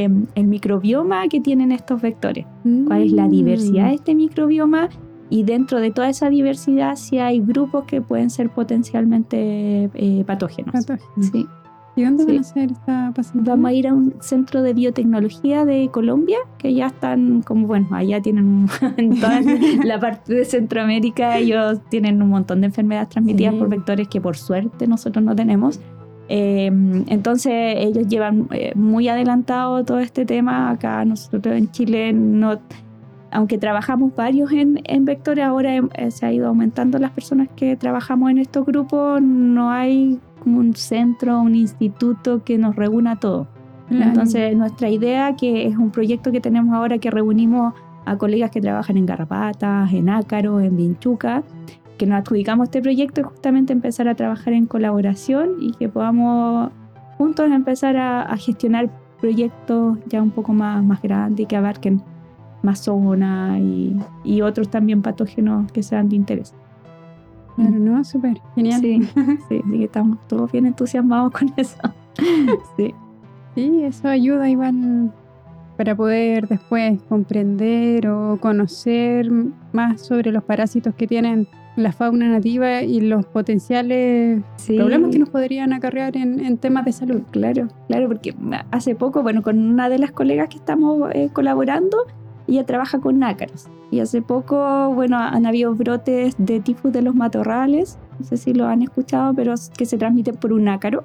eh, 0.05 0.09
el 0.35 0.47
microbioma 0.47 1.27
que 1.29 1.41
tienen 1.41 1.73
estos 1.73 2.03
vectores 2.03 2.45
cuál 2.87 3.03
es 3.05 3.13
la 3.13 3.27
Mm. 3.27 3.31
diversidad 3.31 3.89
de 3.89 3.95
este 3.95 4.15
microbioma 4.15 4.91
y 5.31 5.45
dentro 5.45 5.81
de 5.81 5.91
toda 5.93 6.11
esa 6.11 6.29
diversidad 6.29 6.97
si 6.97 7.19
hay 7.19 7.41
grupos 7.41 7.85
que 7.85 8.03
pueden 8.03 8.29
ser 8.29 8.51
potencialmente 8.51 9.91
eh, 9.95 10.25
patógenos. 10.27 10.75
Sí. 11.21 11.47
¿Y 12.01 12.05
dónde 12.05 12.25
van 12.25 12.33
Sí. 12.33 12.39
a 12.39 12.41
hacer 12.41 12.73
esta 12.73 13.13
pasantía? 13.15 13.53
Vamos 13.53 13.69
a 13.69 13.73
ir 13.73 13.89
a 13.89 13.95
un 13.95 14.15
centro 14.21 14.63
de 14.63 14.73
biotecnología 14.75 15.65
de 15.65 15.89
Colombia, 15.93 16.39
que 16.59 16.73
ya 16.75 16.87
están 16.87 17.43
como, 17.43 17.67
bueno, 17.67 17.89
allá 17.93 18.21
tienen 18.21 18.67
en 18.97 19.21
toda 19.21 19.41
la 19.85 20.01
parte 20.01 20.35
de 20.35 20.45
Centroamérica, 20.45 21.39
ellos 21.39 21.81
tienen 21.91 22.23
un 22.23 22.29
montón 22.31 22.61
de 22.61 22.67
enfermedades 22.69 23.11
transmitidas 23.11 23.53
Sí. 23.55 23.59
por 23.59 23.69
vectores 23.69 24.09
que 24.09 24.21
por 24.21 24.37
suerte 24.37 24.87
nosotros 24.87 25.25
no 25.25 25.35
tenemos. 25.37 25.81
Eh, 26.33 26.67
entonces 27.09 27.53
ellos 27.79 28.07
llevan 28.07 28.47
eh, 28.53 28.73
muy 28.77 29.09
adelantado 29.09 29.85
todo 29.85 29.99
este 29.99 30.25
tema. 30.25 30.71
Acá 30.71 31.05
nosotros 31.05 31.55
en 31.57 31.71
Chile 31.71 32.13
no... 32.13 32.59
Aunque 33.33 33.59
trabajamos 33.59 34.15
varios 34.17 34.51
en, 34.51 34.81
en 34.85 35.05
vectores, 35.05 35.45
ahora 35.45 35.77
eh, 35.77 36.11
se 36.11 36.27
ha 36.27 36.33
ido 36.33 36.49
aumentando 36.49 36.99
las 36.99 37.13
personas 37.13 37.49
que 37.55 37.77
trabajamos 37.77 38.29
en 38.31 38.39
estos 38.39 38.67
grupos. 38.67 39.23
No 39.23 39.71
hay 39.71 40.19
como 40.41 40.59
un 40.59 40.75
centro, 40.75 41.41
un 41.41 41.55
instituto 41.55 42.43
que 42.45 42.59
nos 42.59 42.77
reúna 42.77 43.13
a 43.13 43.17
todos. 43.17 43.47
Claro. 43.89 44.05
Entonces, 44.05 44.57
nuestra 44.57 44.89
idea, 44.89 45.37
que 45.37 45.67
es 45.67 45.77
un 45.77 45.91
proyecto 45.91 46.33
que 46.33 46.41
tenemos 46.41 46.75
ahora 46.75 46.99
que 46.99 47.11
reunimos 47.11 47.75
a 48.05 48.17
colegas 48.17 48.51
que 48.51 48.61
trabajan 48.61 48.97
en 48.97 49.07
Garrapatas, 49.07 49.93
en 49.93 50.09
Ácaro, 50.09 50.61
en 50.61 50.77
Vinchuca, 50.77 51.43
que 51.99 52.07
nos 52.07 52.21
adjudicamos 52.21 52.65
este 52.65 52.81
proyecto 52.81 53.21
es 53.21 53.27
justamente 53.27 53.73
empezar 53.73 54.09
a 54.09 54.15
trabajar 54.15 54.55
en 54.55 54.67
colaboración 54.67 55.57
y 55.61 55.73
que 55.73 55.89
podamos 55.89 56.71
juntos 57.19 57.51
empezar 57.51 57.97
a, 57.97 58.23
a 58.23 58.37
gestionar 58.37 58.91
proyectos 59.21 59.99
ya 60.07 60.23
un 60.23 60.31
poco 60.31 60.55
más, 60.55 60.83
más 60.83 61.03
grandes 61.03 61.45
y 61.45 61.47
que 61.47 61.57
abarquen 61.57 62.03
más 62.63 62.81
zonas 62.81 63.59
y, 63.61 63.97
y 64.25 64.43
otros 64.43 64.71
también 64.71 65.03
patógenos 65.03 65.71
que 65.73 65.83
sean 65.83 66.09
de 66.09 66.17
interés. 66.17 66.55
Claro, 67.61 67.79
¿no? 67.79 68.05
Súper, 68.05 68.41
genial. 68.55 68.81
Sí, 68.81 69.01
sí, 69.49 69.63
sí, 69.71 69.79
que 69.79 69.85
estamos 69.85 70.19
todos 70.29 70.51
bien 70.53 70.67
entusiasmados 70.67 71.33
con 71.33 71.53
eso. 71.57 71.77
Sí. 72.77 72.95
Sí, 73.55 73.83
eso 73.85 74.09
ayuda 74.09 74.49
igual 74.49 75.13
para 75.77 75.95
poder 75.97 76.47
después 76.49 77.01
comprender 77.09 78.07
o 78.09 78.37
conocer 78.41 79.31
más 79.73 80.03
sobre 80.03 80.31
los 80.31 80.45
parásitos 80.45 80.95
que 80.95 81.07
tienen 81.07 81.49
la 81.77 81.93
fauna 81.93 82.29
nativa 82.29 82.83
y 82.83 83.01
los 83.01 83.25
potenciales 83.27 84.43
Sí. 84.57 84.77
problemas 84.77 85.11
que 85.11 85.19
nos 85.19 85.31
podrían 85.31 85.73
acarrear 85.73 86.17
en, 86.17 86.41
en 86.41 86.59
temas 86.59 86.85
de 86.85 86.93
salud. 86.93 87.23
Claro, 87.31 87.69
claro, 87.89 88.09
porque 88.09 88.35
hace 88.71 88.95
poco, 88.95 89.23
bueno, 89.23 89.43
con 89.43 89.59
una 89.59 89.89
de 89.89 89.99
las 89.99 90.13
colegas 90.13 90.49
que 90.49 90.59
estamos 90.59 91.11
eh, 91.15 91.31
colaborando, 91.33 91.97
ella 92.47 92.67
trabaja 92.67 93.01
con 93.01 93.19
nácaros. 93.19 93.69
Y 93.91 94.01
hace 94.01 94.23
poco, 94.23 94.93
bueno, 94.95 95.19
han 95.19 95.47
habido 95.47 95.75
brotes 95.75 96.35
de 96.39 96.61
tifus 96.61 96.93
de 96.93 97.03
los 97.03 97.15
matorrales, 97.15 97.99
no 98.19 98.25
sé 98.25 98.37
si 98.37 98.55
lo 98.55 98.67
han 98.67 98.83
escuchado, 98.83 99.35
pero 99.35 99.55
que 99.77 99.85
se 99.85 99.99
transmiten 99.99 100.37
por 100.37 100.53
un 100.53 100.65
nácaro, 100.65 101.05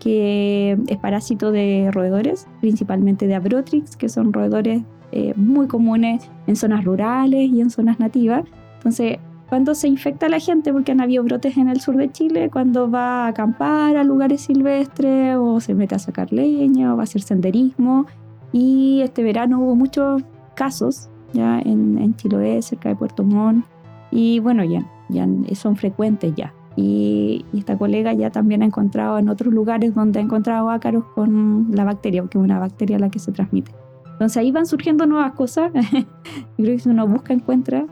que 0.00 0.76
es 0.88 0.96
parásito 0.98 1.52
de 1.52 1.90
roedores, 1.92 2.48
principalmente 2.60 3.26
de 3.26 3.36
Abrotrix, 3.36 3.96
que 3.96 4.08
son 4.08 4.32
roedores 4.32 4.82
eh, 5.12 5.32
muy 5.36 5.68
comunes 5.68 6.28
en 6.46 6.56
zonas 6.56 6.84
rurales 6.84 7.50
y 7.50 7.60
en 7.60 7.70
zonas 7.70 8.00
nativas. 8.00 8.44
Entonces, 8.76 9.18
cuando 9.48 9.74
se 9.74 9.88
infecta 9.88 10.28
la 10.28 10.40
gente, 10.40 10.72
porque 10.72 10.92
han 10.92 11.00
habido 11.00 11.24
brotes 11.24 11.56
en 11.56 11.68
el 11.68 11.80
sur 11.80 11.96
de 11.96 12.10
Chile, 12.10 12.50
cuando 12.52 12.90
va 12.90 13.24
a 13.24 13.28
acampar 13.28 13.96
a 13.96 14.04
lugares 14.04 14.42
silvestres 14.42 15.36
o 15.38 15.60
se 15.60 15.74
mete 15.74 15.94
a 15.94 15.98
sacar 15.98 16.32
leña 16.32 16.92
o 16.92 16.96
va 16.96 17.02
a 17.02 17.04
hacer 17.04 17.22
senderismo. 17.22 18.06
Y 18.52 19.00
este 19.02 19.22
verano 19.22 19.60
hubo 19.60 19.74
muchos 19.74 20.22
casos 20.54 21.08
ya 21.32 21.58
en, 21.60 21.98
en 21.98 22.14
Chiloé, 22.16 22.62
cerca 22.62 22.88
de 22.88 22.96
Puerto 22.96 23.24
Montt. 23.24 23.64
Y 24.10 24.40
bueno, 24.40 24.64
ya, 24.64 24.84
ya 25.08 25.26
son 25.54 25.76
frecuentes 25.76 26.34
ya. 26.34 26.54
Y, 26.76 27.44
y 27.52 27.58
esta 27.58 27.76
colega 27.76 28.12
ya 28.12 28.30
también 28.30 28.62
ha 28.62 28.66
encontrado 28.66 29.18
en 29.18 29.28
otros 29.28 29.52
lugares 29.52 29.94
donde 29.94 30.20
ha 30.20 30.22
encontrado 30.22 30.70
ácaros 30.70 31.04
con 31.14 31.68
la 31.72 31.84
bacteria, 31.84 32.22
porque 32.22 32.38
es 32.38 32.44
una 32.44 32.58
bacteria 32.58 32.98
la 32.98 33.10
que 33.10 33.18
se 33.18 33.32
transmite. 33.32 33.72
Entonces 34.12 34.36
ahí 34.36 34.50
van 34.50 34.66
surgiendo 34.66 35.06
nuevas 35.06 35.32
cosas. 35.32 35.70
Creo 36.56 36.76
que 36.76 36.78
si 36.78 36.88
uno 36.88 37.06
busca, 37.06 37.32
encuentra. 37.32 37.86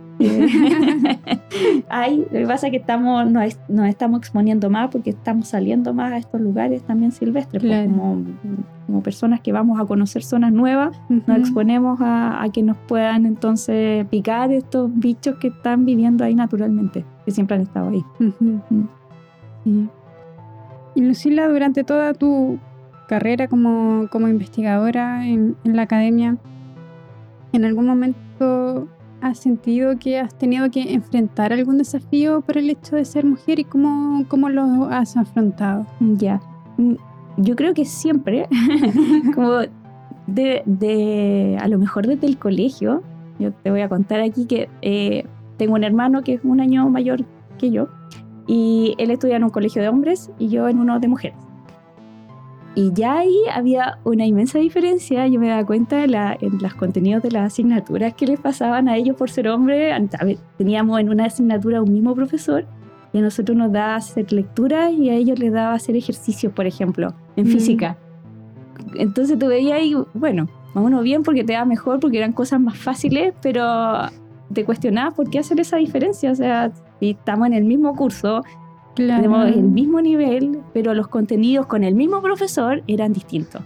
Hay, 1.89 2.19
lo 2.33 2.39
que 2.39 2.47
pasa 2.47 2.67
es 2.67 2.71
que 2.71 2.77
estamos, 2.79 3.31
nos, 3.31 3.45
es- 3.45 3.61
nos 3.69 3.87
estamos 3.89 4.19
exponiendo 4.21 4.71
más 4.71 4.89
porque 4.91 5.11
estamos 5.11 5.49
saliendo 5.49 5.93
más 5.95 6.13
a 6.13 6.17
estos 6.19 6.41
lugares 6.41 6.83
también 6.83 7.13
silvestres. 7.13 7.63
pues, 7.63 7.89
como, 7.89 8.25
como 8.87 9.03
personas 9.03 9.41
que 9.41 9.53
vamos 9.53 9.81
a 9.81 9.85
conocer 9.85 10.23
zonas 10.23 10.53
nuevas, 10.53 10.97
nos 11.09 11.39
exponemos 11.39 12.01
a, 12.01 12.43
a 12.43 12.49
que 12.51 12.63
nos 12.63 12.77
puedan 12.77 13.27
entonces 13.27 14.07
picar 14.07 14.53
estos 14.53 14.91
bichos 14.95 15.37
que 15.37 15.49
están 15.49 15.85
viviendo 15.85 16.25
ahí 16.25 16.35
naturalmente, 16.35 17.05
que 17.25 17.31
siempre 17.31 17.57
han 17.57 17.63
estado 17.63 17.91
ahí. 17.91 18.03
Mm. 18.19 18.83
Sí. 19.65 19.89
Y 20.95 21.01
Lucila, 21.03 21.49
durante 21.49 21.85
toda 21.85 22.15
tu 22.15 22.59
carrera 23.09 23.49
como, 23.49 24.09
como 24.11 24.29
investigadora 24.29 25.27
en, 25.27 25.57
en 25.65 25.77
la 25.77 25.83
academia, 25.83 26.37
¿en 27.53 27.65
algún 27.65 27.87
momento 27.87 28.89
has 29.21 29.39
sentido 29.39 29.99
que 29.99 30.19
has 30.21 30.37
tenido 30.37 30.71
que 30.71 30.93
enfrentar 30.95 31.53
algún 31.53 31.79
desafío 31.79 32.41
por 32.43 32.59
el 32.59 32.71
hecho 32.71 32.97
de 32.97 33.05
ser 33.05 33.25
mujer 33.25 33.59
y 33.59 33.65
cómo, 33.65 34.25
cómo 34.29 34.49
lo 34.49 34.85
has 34.91 35.17
afrontado? 35.17 35.87
Ya. 36.01 36.41
Mm, 36.77 36.95
Yo 37.39 37.57
creo 37.57 37.75
que 37.75 37.85
siempre, 37.85 38.49
como 39.35 39.59
de, 40.27 40.63
de- 40.67 41.59
a 41.61 41.69
lo 41.69 41.79
mejor 41.79 42.07
desde 42.07 42.27
el 42.27 42.39
colegio, 42.39 43.03
yo 43.39 43.53
te 43.53 43.71
voy 43.71 43.81
a 43.83 43.89
contar 43.89 44.21
aquí 44.21 44.47
que 44.47 44.69
eh, 44.83 45.25
tengo 45.57 45.75
un 45.75 45.85
hermano 45.85 46.23
que 46.23 46.35
es 46.35 46.41
un 46.45 46.61
año 46.61 46.89
mayor 46.89 47.25
que 47.59 47.71
yo 47.71 47.89
y 48.47 48.95
él 48.99 49.11
estudia 49.11 49.37
en 49.37 49.45
un 49.45 49.51
colegio 49.51 49.83
de 49.83 49.89
hombres 49.89 50.31
y 50.39 50.49
yo 50.49 50.69
en 50.69 50.79
uno 50.79 50.99
de 51.01 51.09
mujeres. 51.09 51.37
Y 52.77 52.93
ya 52.93 53.21
ahí 53.21 53.35
había 53.51 53.99
una 54.05 54.27
inmensa 54.27 54.59
diferencia, 54.59 55.27
yo 55.27 55.41
me 55.41 55.49
daba 55.49 55.65
cuenta 55.65 55.97
de 55.97 56.09
la, 56.09 56.37
en 56.39 56.59
los 56.61 56.75
contenidos 56.75 57.23
de 57.23 57.31
las 57.31 57.55
asignaturas 57.55 58.13
que 58.13 58.27
les 58.27 58.39
pasaban 58.39 58.87
a 58.87 58.97
ellos 58.97 59.17
por 59.17 59.31
ser 59.31 59.49
ver, 59.61 60.07
Teníamos 60.59 61.01
en 61.01 61.09
una 61.09 61.25
asignatura 61.25 61.81
un 61.81 61.91
mismo 61.91 62.15
profesor 62.15 62.67
y 63.15 63.19
a 63.19 63.23
nosotros 63.23 63.57
nos 63.57 63.73
daba 63.73 63.97
hacer 63.97 64.31
lectura 64.31 64.91
y 64.91 65.09
a 65.09 65.15
ellos 65.15 65.39
les 65.39 65.55
daba 65.55 65.73
hacer 65.73 65.97
ejercicios, 65.97 66.53
por 66.53 66.67
ejemplo, 66.67 67.15
en 67.37 67.47
Mm. 67.47 67.51
física. 67.51 67.97
Entonces 68.97 69.39
tú 69.39 69.47
veías 69.47 69.79
ahí, 69.79 69.97
bueno, 70.13 70.47
a 70.75 70.81
uno 70.81 71.01
bien 71.01 71.23
porque 71.23 71.45
te 71.45 71.55
da 71.55 71.65
mejor, 71.65 71.99
porque 71.99 72.19
eran 72.19 72.33
cosas 72.33 72.61
más 72.61 72.77
fáciles, 72.77 73.33
pero 73.41 73.65
te 74.53 74.67
cuestionabas 74.67 75.15
por 75.15 75.31
qué 75.31 75.39
hacer 75.39 75.59
esa 75.61 75.79
diferencia. 75.79 76.31
O 76.31 76.35
sea, 76.35 76.71
si 77.01 77.11
estamos 77.13 77.47
en 77.47 77.55
el 77.55 77.65
mismo 77.65 77.97
curso, 77.97 78.43
tenemos 79.17 79.47
el 79.49 79.63
mismo 79.63 80.01
nivel, 80.01 80.61
pero 80.73 80.95
los 80.95 81.09
contenidos 81.09 81.67
con 81.67 81.85
el 81.85 81.95
mismo 81.95 82.21
profesor 82.23 82.83
eran 82.87 83.13
distintos. 83.13 83.63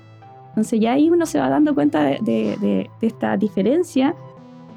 Entonces 0.48 0.80
ya 0.80 0.92
ahí 0.92 1.08
uno 1.10 1.26
se 1.26 1.38
va 1.38 1.48
dando 1.48 1.74
cuenta 1.74 2.02
de, 2.02 2.18
de- 2.22 2.56
de- 2.60 2.90
de 3.00 3.06
esta 3.06 3.36
diferencia. 3.36 4.14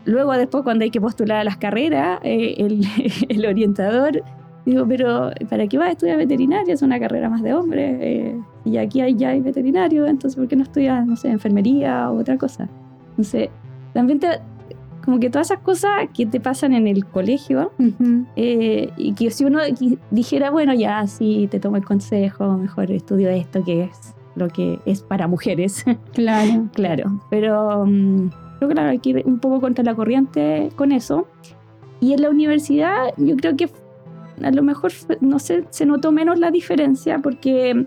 Luego 0.05 0.33
después 0.33 0.63
cuando 0.63 0.83
hay 0.83 0.91
que 0.91 1.01
postular 1.01 1.37
a 1.39 1.43
las 1.43 1.57
carreras, 1.57 2.19
eh, 2.23 2.55
el, 2.57 2.81
el 3.29 3.45
orientador, 3.45 4.23
digo, 4.65 4.85
pero 4.87 5.31
¿para 5.49 5.67
qué 5.67 5.77
vas 5.77 5.89
a 5.89 5.91
estudiar 5.91 6.17
veterinaria? 6.17 6.73
Es 6.73 6.81
una 6.81 6.99
carrera 6.99 7.29
más 7.29 7.41
de 7.41 7.53
hombres. 7.53 7.97
eh, 8.01 8.39
y 8.65 8.77
aquí 8.77 9.01
hay, 9.01 9.15
ya 9.15 9.29
hay 9.29 9.41
veterinario, 9.41 10.05
entonces 10.05 10.37
¿por 10.37 10.47
qué 10.47 10.55
no 10.55 10.63
estudias, 10.63 11.05
no 11.05 11.15
sé, 11.17 11.29
enfermería 11.29 12.09
o 12.11 12.19
otra 12.19 12.37
cosa? 12.37 12.69
Entonces, 13.09 13.49
también 13.93 14.19
te, 14.19 14.27
como 15.03 15.19
que 15.19 15.29
todas 15.29 15.51
esas 15.51 15.63
cosas 15.63 15.91
que 16.13 16.25
te 16.25 16.39
pasan 16.39 16.73
en 16.73 16.87
el 16.87 17.05
colegio, 17.05 17.71
eh, 18.35 18.89
y 18.97 19.13
que 19.13 19.31
si 19.31 19.45
uno 19.45 19.59
dijera, 20.11 20.49
bueno, 20.49 20.73
ya 20.73 21.05
sí, 21.07 21.47
te 21.51 21.59
tomo 21.59 21.77
el 21.77 21.85
consejo, 21.85 22.57
mejor 22.57 22.91
estudio 22.91 23.29
esto 23.29 23.63
que 23.63 23.83
es 23.83 24.15
lo 24.35 24.47
que 24.47 24.79
es 24.85 25.01
para 25.01 25.27
mujeres, 25.27 25.85
Claro. 26.13 26.67
claro. 26.73 27.19
Pero 27.29 27.85
mm, 27.85 28.29
creo 28.57 28.69
que 28.69 28.73
claro, 28.75 28.89
hay 28.89 28.99
que 28.99 29.09
ir 29.09 29.23
un 29.25 29.39
poco 29.39 29.61
contra 29.61 29.83
la 29.83 29.93
corriente 29.93 30.71
con 30.75 30.91
eso. 30.91 31.27
Y 31.99 32.13
en 32.13 32.21
la 32.21 32.29
universidad 32.29 33.13
yo 33.17 33.35
creo 33.37 33.55
que 33.55 33.69
a 34.41 34.51
lo 34.51 34.63
mejor, 34.63 34.91
no 35.21 35.39
sé, 35.39 35.65
se 35.69 35.85
notó 35.85 36.11
menos 36.11 36.39
la 36.39 36.49
diferencia 36.49 37.19
porque 37.19 37.85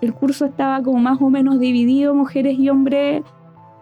el 0.00 0.12
curso 0.12 0.44
estaba 0.44 0.82
como 0.82 0.98
más 0.98 1.20
o 1.22 1.30
menos 1.30 1.60
dividido, 1.60 2.14
mujeres 2.14 2.58
y 2.58 2.68
hombres. 2.68 3.22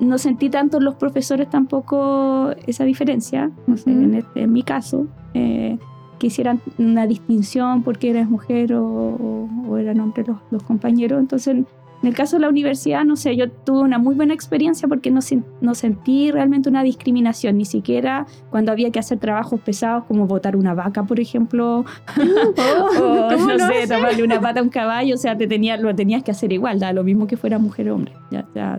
No 0.00 0.18
sentí 0.18 0.50
tanto 0.50 0.80
los 0.80 0.94
profesores 0.96 1.48
tampoco 1.50 2.50
esa 2.66 2.84
diferencia, 2.84 3.50
no 3.66 3.76
sé, 3.76 3.90
en, 3.90 4.14
este- 4.14 4.42
en 4.42 4.52
mi 4.52 4.62
caso, 4.62 5.06
eh, 5.34 5.78
que 6.18 6.26
hicieran 6.28 6.60
una 6.78 7.06
distinción 7.06 7.82
porque 7.82 8.10
eres 8.10 8.28
mujer 8.28 8.74
o, 8.74 8.84
o- 8.86 9.48
o 9.68 9.76
eran 9.78 10.00
hombres 10.00 10.26
los, 10.28 10.38
los 10.50 10.62
compañeros. 10.62 11.20
Entonces, 11.20 11.54
en 11.56 11.66
el 12.08 12.14
caso 12.14 12.36
de 12.36 12.42
la 12.42 12.48
universidad, 12.50 13.04
no 13.04 13.16
sé, 13.16 13.34
yo 13.36 13.50
tuve 13.50 13.80
una 13.80 13.98
muy 13.98 14.14
buena 14.14 14.34
experiencia 14.34 14.86
porque 14.88 15.10
no, 15.10 15.20
sen- 15.20 15.44
no 15.60 15.74
sentí 15.74 16.30
realmente 16.30 16.68
una 16.68 16.82
discriminación, 16.82 17.56
ni 17.56 17.64
siquiera 17.64 18.26
cuando 18.50 18.72
había 18.72 18.90
que 18.90 18.98
hacer 18.98 19.18
trabajos 19.18 19.60
pesados 19.60 20.04
como 20.04 20.26
botar 20.26 20.54
una 20.56 20.74
vaca, 20.74 21.04
por 21.04 21.18
ejemplo, 21.18 21.84
o 22.16 23.28
¿Cómo 23.30 23.46
no 23.46 23.68
sé, 23.68 23.86
tomarle 23.88 24.22
una 24.22 24.40
pata 24.40 24.60
a 24.60 24.62
un 24.62 24.68
caballo, 24.68 25.14
o 25.14 25.18
sea, 25.18 25.36
te 25.36 25.46
tenía, 25.46 25.76
lo 25.76 25.94
tenías 25.94 26.22
que 26.22 26.30
hacer 26.30 26.52
igual, 26.52 26.78
da 26.78 26.92
lo 26.92 27.04
mismo 27.04 27.26
que 27.26 27.36
fuera 27.36 27.58
mujer 27.58 27.90
o 27.90 27.94
hombre. 27.94 28.12
Ya, 28.30 28.46
ya, 28.54 28.78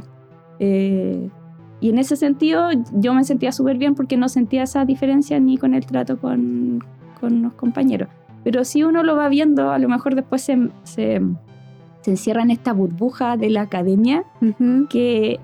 eh, 0.59 1.29
y 1.81 1.89
en 1.89 1.99
ese 1.99 2.15
sentido 2.15 2.69
yo 2.93 3.13
me 3.13 3.23
sentía 3.23 3.51
súper 3.51 3.77
bien 3.77 3.95
porque 3.95 4.17
no 4.17 4.29
sentía 4.29 4.63
esa 4.63 4.85
diferencia 4.85 5.39
ni 5.39 5.57
con 5.57 5.73
el 5.73 5.85
trato 5.85 6.17
con, 6.17 6.83
con 7.19 7.41
los 7.41 7.53
compañeros. 7.53 8.09
Pero 8.43 8.63
si 8.63 8.83
uno 8.83 9.03
lo 9.03 9.15
va 9.15 9.27
viendo, 9.29 9.71
a 9.71 9.79
lo 9.79 9.89
mejor 9.89 10.15
después 10.15 10.41
se, 10.41 10.69
se, 10.83 11.21
se 12.01 12.11
encierra 12.11 12.43
en 12.43 12.51
esta 12.51 12.73
burbuja 12.73 13.37
de 13.37 13.49
la 13.49 13.61
academia 13.61 14.23
Ujú. 14.41 14.87
que 14.87 15.39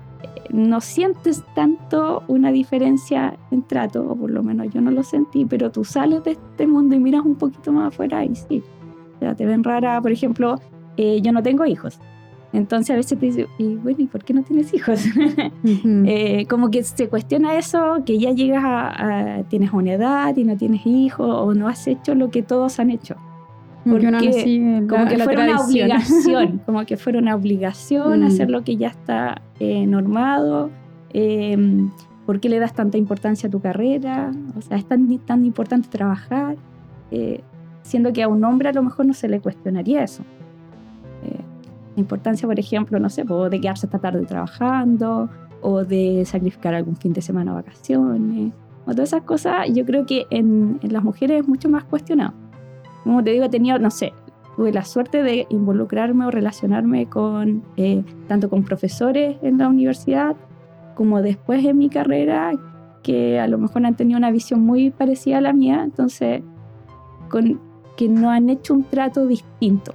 no 0.50 0.80
sientes 0.80 1.44
tanto 1.54 2.22
una 2.28 2.52
diferencia 2.52 3.36
en 3.50 3.62
trato, 3.62 4.08
o 4.08 4.16
por 4.16 4.30
lo 4.30 4.42
menos 4.42 4.68
yo 4.72 4.80
no 4.80 4.90
lo 4.90 5.02
sentí, 5.02 5.44
pero 5.44 5.70
tú 5.70 5.84
sales 5.84 6.22
de 6.24 6.32
este 6.32 6.66
mundo 6.66 6.94
y 6.94 7.00
miras 7.00 7.24
un 7.24 7.34
poquito 7.36 7.72
más 7.72 7.88
afuera 7.88 8.24
y 8.24 8.34
sí, 8.34 8.62
o 9.16 9.18
sea, 9.18 9.34
te 9.34 9.46
ven 9.46 9.64
rara, 9.64 10.00
por 10.00 10.12
ejemplo, 10.12 10.56
eh, 10.96 11.20
yo 11.22 11.32
no 11.32 11.42
tengo 11.42 11.64
hijos. 11.66 12.00
Entonces 12.52 12.90
a 12.90 12.96
veces 12.96 13.18
te 13.18 13.26
dicen, 13.26 13.46
y 13.58 13.76
bueno, 13.76 13.98
¿y 14.00 14.06
por 14.06 14.24
qué 14.24 14.34
no 14.34 14.42
tienes 14.42 14.74
hijos? 14.74 15.04
Ujú. 15.64 16.02
Eh, 16.06 16.46
como 16.50 16.70
que 16.70 16.82
se 16.82 17.08
cuestiona 17.08 17.56
eso, 17.56 18.02
que 18.04 18.18
ya 18.18 18.30
llegas 18.32 18.62
a, 18.64 19.38
a- 19.38 19.42
tienes 19.44 19.72
una 19.72 19.92
edad 19.94 20.36
y 20.36 20.44
no 20.44 20.56
tienes 20.56 20.84
hijos 20.86 21.28
o 21.30 21.54
no 21.54 21.68
has 21.68 21.86
hecho 21.86 22.14
lo 22.14 22.30
que 22.30 22.42
todos 22.42 22.78
han 22.78 22.90
hecho. 22.90 23.16
No 23.84 23.94
porque 23.94 24.32
sigue 24.34 24.80
la- 24.82 24.86
Como 24.86 25.08
que 25.08 25.18
fuera 25.18 25.44
una 25.44 25.60
obligación, 25.60 26.58
como 26.66 26.84
que 26.84 26.96
fuera 26.96 27.18
una 27.18 27.34
obligación 27.34 28.20
Mm. 28.20 28.24
hacer 28.26 28.50
lo 28.50 28.62
que 28.64 28.76
ya 28.76 28.88
está 28.88 29.40
eh, 29.58 29.86
normado. 29.86 30.70
Eh, 31.14 31.56
¿Por 32.26 32.38
qué 32.38 32.48
le 32.48 32.58
das 32.60 32.72
tanta 32.74 32.98
importancia 32.98 33.48
a 33.48 33.50
tu 33.50 33.60
carrera? 33.60 34.30
O 34.56 34.62
sea, 34.62 34.76
es 34.76 34.84
tan, 34.84 35.18
tan 35.18 35.44
importante 35.44 35.88
trabajar, 35.88 36.54
eh, 37.10 37.40
siendo 37.82 38.12
que 38.12 38.22
a 38.22 38.28
un 38.28 38.44
hombre 38.44 38.68
a 38.68 38.72
lo 38.72 38.82
mejor 38.84 39.06
no 39.06 39.12
se 39.14 39.28
le 39.28 39.40
cuestionaría 39.40 40.04
eso. 40.04 40.22
La 41.94 42.00
importancia, 42.00 42.46
por 42.48 42.58
ejemplo, 42.58 42.98
no 42.98 43.10
sé, 43.10 43.24
de 43.24 43.60
quedarse 43.60 43.86
esta 43.86 43.98
tarde 43.98 44.24
trabajando 44.24 45.28
o 45.60 45.84
de 45.84 46.24
sacrificar 46.24 46.74
algún 46.74 46.96
fin 46.96 47.12
de 47.12 47.22
semana 47.22 47.52
vacaciones. 47.52 48.52
O 48.86 48.92
todas 48.92 49.10
esas 49.10 49.22
cosas, 49.22 49.68
yo 49.72 49.84
creo 49.84 50.06
que 50.06 50.26
en, 50.30 50.78
en 50.82 50.92
las 50.92 51.04
mujeres 51.04 51.42
es 51.42 51.48
mucho 51.48 51.68
más 51.68 51.84
cuestionado. 51.84 52.34
Como 53.04 53.22
te 53.22 53.30
digo, 53.30 53.44
he 53.44 53.48
tenido, 53.48 53.78
no 53.78 53.90
sé, 53.90 54.12
tuve 54.56 54.72
la 54.72 54.84
suerte 54.84 55.22
de 55.22 55.46
involucrarme 55.50 56.26
o 56.26 56.30
relacionarme 56.30 57.08
con 57.08 57.62
eh, 57.76 58.04
tanto 58.28 58.48
con 58.48 58.64
profesores 58.64 59.36
en 59.42 59.58
la 59.58 59.68
universidad 59.68 60.36
como 60.94 61.22
después 61.22 61.64
en 61.64 61.78
mi 61.78 61.88
carrera 61.88 62.52
que 63.02 63.40
a 63.40 63.48
lo 63.48 63.58
mejor 63.58 63.84
han 63.86 63.96
tenido 63.96 64.18
una 64.18 64.30
visión 64.30 64.60
muy 64.60 64.90
parecida 64.90 65.38
a 65.38 65.40
la 65.40 65.52
mía, 65.52 65.82
entonces 65.82 66.42
con, 67.28 67.60
que 67.96 68.08
no 68.08 68.30
han 68.30 68.48
hecho 68.50 68.74
un 68.74 68.84
trato 68.84 69.26
distinto. 69.26 69.94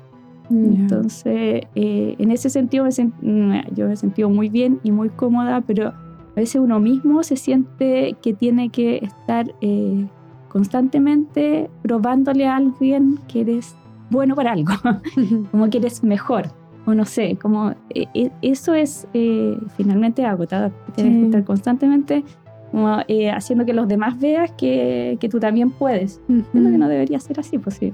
Entonces, 0.49 1.61
eh, 1.75 2.15
en 2.17 2.31
ese 2.31 2.49
sentido 2.49 2.83
me 2.85 2.91
sen- 2.91 3.13
mm, 3.21 3.73
yo 3.75 3.87
me 3.87 3.93
he 3.93 3.97
sentido 3.97 4.29
muy 4.29 4.49
bien 4.49 4.79
y 4.83 4.91
muy 4.91 5.09
cómoda, 5.09 5.61
pero 5.61 5.87
a 5.89 5.93
veces 6.35 6.61
uno 6.61 6.79
mismo 6.79 7.23
se 7.23 7.35
siente 7.35 8.15
que 8.21 8.33
tiene 8.33 8.69
que 8.69 8.97
estar 8.97 9.53
eh, 9.61 10.05
constantemente 10.49 11.69
probándole 11.81 12.45
a 12.47 12.57
alguien 12.57 13.19
que 13.27 13.41
eres 13.41 13.75
bueno 14.09 14.35
para 14.35 14.51
algo, 14.53 14.71
como 15.51 15.69
que 15.69 15.77
eres 15.79 16.03
mejor, 16.03 16.45
o 16.85 16.93
no 16.93 17.05
sé, 17.05 17.37
como 17.41 17.71
eh, 17.93 18.05
eh, 18.13 18.31
eso 18.41 18.73
es 18.73 19.07
eh, 19.13 19.57
finalmente 19.75 20.25
agotador. 20.25 20.71
Tienes 20.95 21.13
Sí. 21.13 21.19
que 21.19 21.25
estar 21.25 21.43
constantemente 21.43 22.23
como, 22.71 22.97
eh, 23.07 23.31
haciendo 23.31 23.65
que 23.65 23.73
los 23.73 23.87
demás 23.87 24.19
veas 24.19 24.51
que, 24.51 25.17
que 25.19 25.29
tú 25.29 25.39
también 25.39 25.71
puedes. 25.71 26.21
Siendo 26.51 26.69
que 26.69 26.77
no 26.77 26.87
debería 26.89 27.19
ser 27.19 27.39
así, 27.39 27.57
pues 27.57 27.75
sí. 27.75 27.93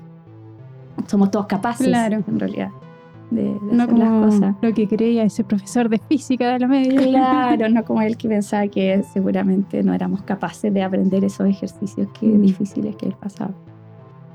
Somos 1.08 1.32
todos 1.32 1.46
capaces, 1.48 1.88
Claro. 1.88 2.24
en 2.28 2.40
realidad, 2.40 2.70
de, 3.32 3.44
de 3.44 3.60
No 3.72 3.84
hacer 3.84 3.98
las 3.98 4.08
como 4.10 4.26
cosas. 4.26 4.56
lo 4.62 4.74
que 4.74 4.88
creía 4.88 5.24
ese 5.24 5.44
profesor 5.44 5.90
de 5.90 5.98
física 6.00 6.52
de 6.54 6.60
la 6.60 6.68
media. 6.68 7.00
Claro, 7.02 7.70
no 7.74 7.84
como 7.84 8.02
el 8.02 8.16
que 8.18 8.30
pensaba 8.30 8.68
que 8.68 9.04
seguramente 9.14 9.82
no 9.84 9.94
éramos 9.94 10.22
capaces 10.24 10.74
de 10.74 10.84
aprender 10.84 11.24
esos 11.26 11.48
ejercicios 11.48 12.08
que, 12.20 12.28
Mm. 12.28 12.42
difíciles 12.42 12.96
que 12.96 13.08
él 13.08 13.16
pasaba. 13.20 13.52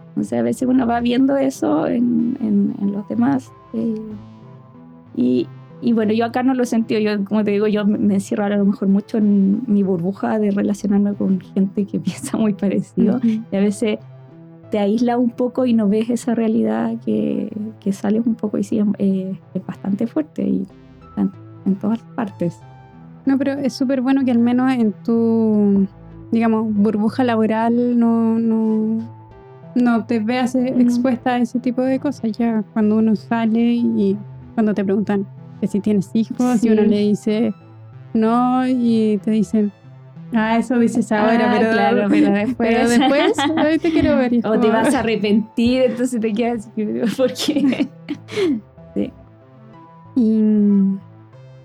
Entonces 0.08 0.38
a 0.38 0.42
veces 0.42 0.66
uno 0.68 0.84
va 0.86 0.98
viendo 1.00 1.36
eso 1.36 1.86
en, 1.86 2.36
en- 2.40 2.74
en 2.80 2.92
los 2.92 3.06
demás. 3.08 3.52
eh, 3.72 3.94
y, 5.16 5.46
y 5.80 5.92
bueno, 5.92 6.12
yo 6.12 6.24
acá 6.24 6.42
no 6.42 6.54
lo 6.54 6.62
he 6.62 6.66
sentido. 6.66 7.00
Yo, 7.00 7.24
como 7.24 7.44
te 7.44 7.50
digo, 7.52 7.66
yo 7.68 7.84
me 7.86 8.14
encierro 8.14 8.44
a 8.44 8.48
lo 8.50 8.64
mejor 8.64 8.88
mucho 8.88 9.18
en 9.18 9.62
mi 9.66 9.82
burbuja 9.82 10.38
de 10.38 10.50
relacionarme 10.50 11.14
con 11.14 11.40
gente 11.40 11.86
que 11.86 11.98
piensa 12.00 12.36
muy 12.36 12.54
parecido. 12.54 13.20
Y 13.22 13.56
a 13.56 13.60
veces 13.60 13.98
te 14.70 14.78
aísla 14.78 15.16
un 15.16 15.30
poco 15.30 15.64
y 15.66 15.72
no 15.72 15.88
ves 15.88 16.10
esa 16.10 16.34
realidad 16.34 16.94
que, 17.04 17.50
que 17.80 17.92
sales 17.92 18.26
un 18.26 18.34
poco 18.34 18.58
y 18.58 18.64
sí, 18.64 18.80
eh, 18.98 19.38
es 19.54 19.66
bastante 19.66 20.06
fuerte 20.06 20.42
y 20.42 20.66
en, 21.16 21.32
en 21.66 21.74
todas 21.76 22.00
partes. 22.14 22.58
No, 23.26 23.38
pero 23.38 23.52
es 23.52 23.72
súper 23.72 24.00
bueno 24.00 24.24
que 24.24 24.30
al 24.30 24.38
menos 24.38 24.70
en 24.72 24.92
tu, 25.04 25.86
digamos, 26.32 26.72
burbuja 26.74 27.24
laboral 27.24 27.98
no, 27.98 28.38
no, 28.38 28.98
no 29.74 30.04
te 30.06 30.18
veas 30.20 30.54
eh, 30.54 30.74
expuesta 30.78 31.34
a 31.34 31.38
ese 31.38 31.58
tipo 31.60 31.82
de 31.82 31.98
cosas. 32.00 32.32
Ya 32.32 32.62
cuando 32.72 32.96
uno 32.96 33.16
sale 33.16 33.60
y 33.74 34.16
cuando 34.54 34.74
te 34.74 34.84
preguntan 34.84 35.26
que 35.60 35.66
si 35.66 35.80
tienes 35.80 36.10
hijos 36.14 36.60
Sí. 36.60 36.68
y 36.68 36.72
uno 36.72 36.82
le 36.82 36.98
dice 36.98 37.52
no 38.14 38.66
y 38.66 39.18
te 39.22 39.30
dicen, 39.30 39.72
ah, 40.34 40.58
eso 40.58 40.78
dices 40.78 41.10
ahora, 41.12 41.52
Ah, 41.52 41.56
pero, 41.58 41.72
claro, 41.72 42.06
pero 42.08 42.30
después, 42.30 42.56
pero 42.56 42.88
después 42.88 43.32
te 43.82 43.90
quiero 43.92 44.16
ver. 44.16 44.32
o 44.44 44.58
te 44.58 44.68
vas 44.68 44.94
a 44.94 45.00
arrepentir, 45.00 45.82
entonces 45.82 46.20
te 46.20 46.32
quedas 46.32 46.70
¿por 47.16 47.32
qué? 47.32 47.88
Y 50.16 50.42
mm, 50.42 50.98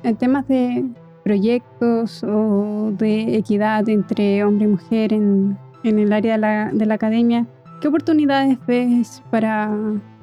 en 0.03 0.15
temas 0.17 0.47
de 0.47 0.85
proyectos 1.23 2.23
o 2.23 2.91
de 2.91 3.35
equidad 3.37 3.89
entre 3.89 4.43
hombre 4.43 4.65
y 4.65 4.67
mujer 4.67 5.13
en, 5.13 5.57
en 5.83 5.97
el 5.97 6.13
área 6.13 6.33
de 6.33 6.37
la, 6.37 6.69
de 6.71 6.85
la 6.85 6.93
academia, 6.93 7.47
¿qué 7.81 7.87
oportunidades 7.87 8.59
ves 8.67 9.23
para, 9.31 9.71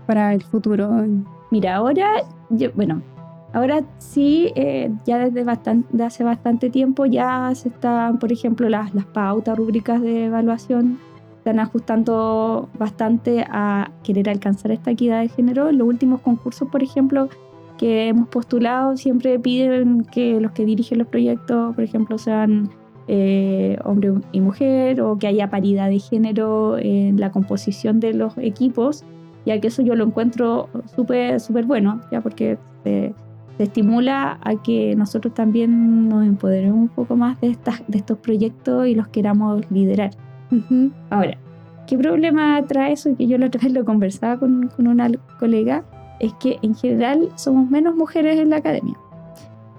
para 0.06 0.32
el 0.32 0.42
futuro? 0.42 1.06
Mira, 1.50 1.76
ahora, 1.76 2.22
yo, 2.50 2.70
bueno, 2.74 3.02
ahora 3.52 3.82
sí, 3.98 4.52
eh, 4.54 4.90
ya 5.06 5.18
desde 5.18 5.44
bastante, 5.44 6.02
hace 6.02 6.24
bastante 6.24 6.70
tiempo 6.70 7.06
ya 7.06 7.52
se 7.54 7.68
están, 7.68 8.18
por 8.18 8.32
ejemplo, 8.32 8.68
las, 8.68 8.90
pautas, 9.12 9.56
rúbricas 9.56 10.00
de 10.00 10.26
evaluación, 10.26 10.98
están 11.38 11.58
ajustando 11.58 12.68
bastante 12.78 13.44
a 13.48 13.90
querer 14.02 14.28
alcanzar 14.28 14.72
esta 14.72 14.90
equidad 14.90 15.20
de 15.22 15.28
género. 15.28 15.72
Los 15.72 15.88
últimos 15.88 16.20
concursos, 16.20 16.68
por 16.68 16.82
ejemplo, 16.82 17.28
que 17.78 18.08
hemos 18.08 18.28
postulado, 18.28 18.96
siempre 18.96 19.38
piden 19.38 20.04
que 20.04 20.38
los 20.40 20.52
que 20.52 20.66
dirigen 20.66 20.98
los 20.98 21.06
proyectos, 21.06 21.74
por 21.74 21.82
ejemplo, 21.82 22.18
sean 22.18 22.68
eh, 23.08 23.78
hombre 23.84 24.12
y 24.32 24.40
mujer 24.40 25.00
o 25.00 25.18
que 25.18 25.26
haya 25.26 25.48
paridad 25.48 25.88
de 25.88 25.98
género 25.98 26.76
en 26.78 27.18
la 27.18 27.32
composición 27.32 28.00
de 28.00 28.12
los 28.12 28.36
equipos 28.36 29.04
ya 29.46 29.60
que 29.60 29.68
eso 29.68 29.82
yo 29.82 29.94
lo 29.94 30.04
encuentro 30.04 30.68
súper 30.94 31.40
súper 31.40 31.64
bueno, 31.64 32.00
ya 32.10 32.20
porque 32.20 32.58
se 32.84 33.14
estimula 33.64 34.38
a 34.42 34.56
que 34.62 34.94
nosotros 34.96 35.34
también 35.34 36.08
nos 36.08 36.24
empoderemos 36.24 36.78
un 36.78 36.88
poco 36.88 37.16
más 37.16 37.40
de, 37.40 37.48
estas, 37.48 37.82
de 37.88 37.98
estos 37.98 38.18
proyectos 38.18 38.86
y 38.86 38.94
los 38.94 39.08
queramos 39.08 39.62
liderar. 39.70 40.10
Ahora, 41.10 41.38
¿qué 41.86 41.96
problema 41.96 42.62
trae 42.66 42.92
eso? 42.92 43.16
Que 43.16 43.26
yo 43.26 43.38
la 43.38 43.46
otra 43.46 43.60
vez 43.62 43.72
lo 43.72 43.84
conversaba 43.84 44.38
con, 44.38 44.68
con 44.68 44.86
una 44.88 45.10
colega, 45.38 45.84
es 46.18 46.32
que 46.34 46.58
en 46.62 46.74
general 46.74 47.28
somos 47.36 47.70
menos 47.70 47.94
mujeres 47.94 48.38
en 48.38 48.50
la 48.50 48.56
academia. 48.56 48.96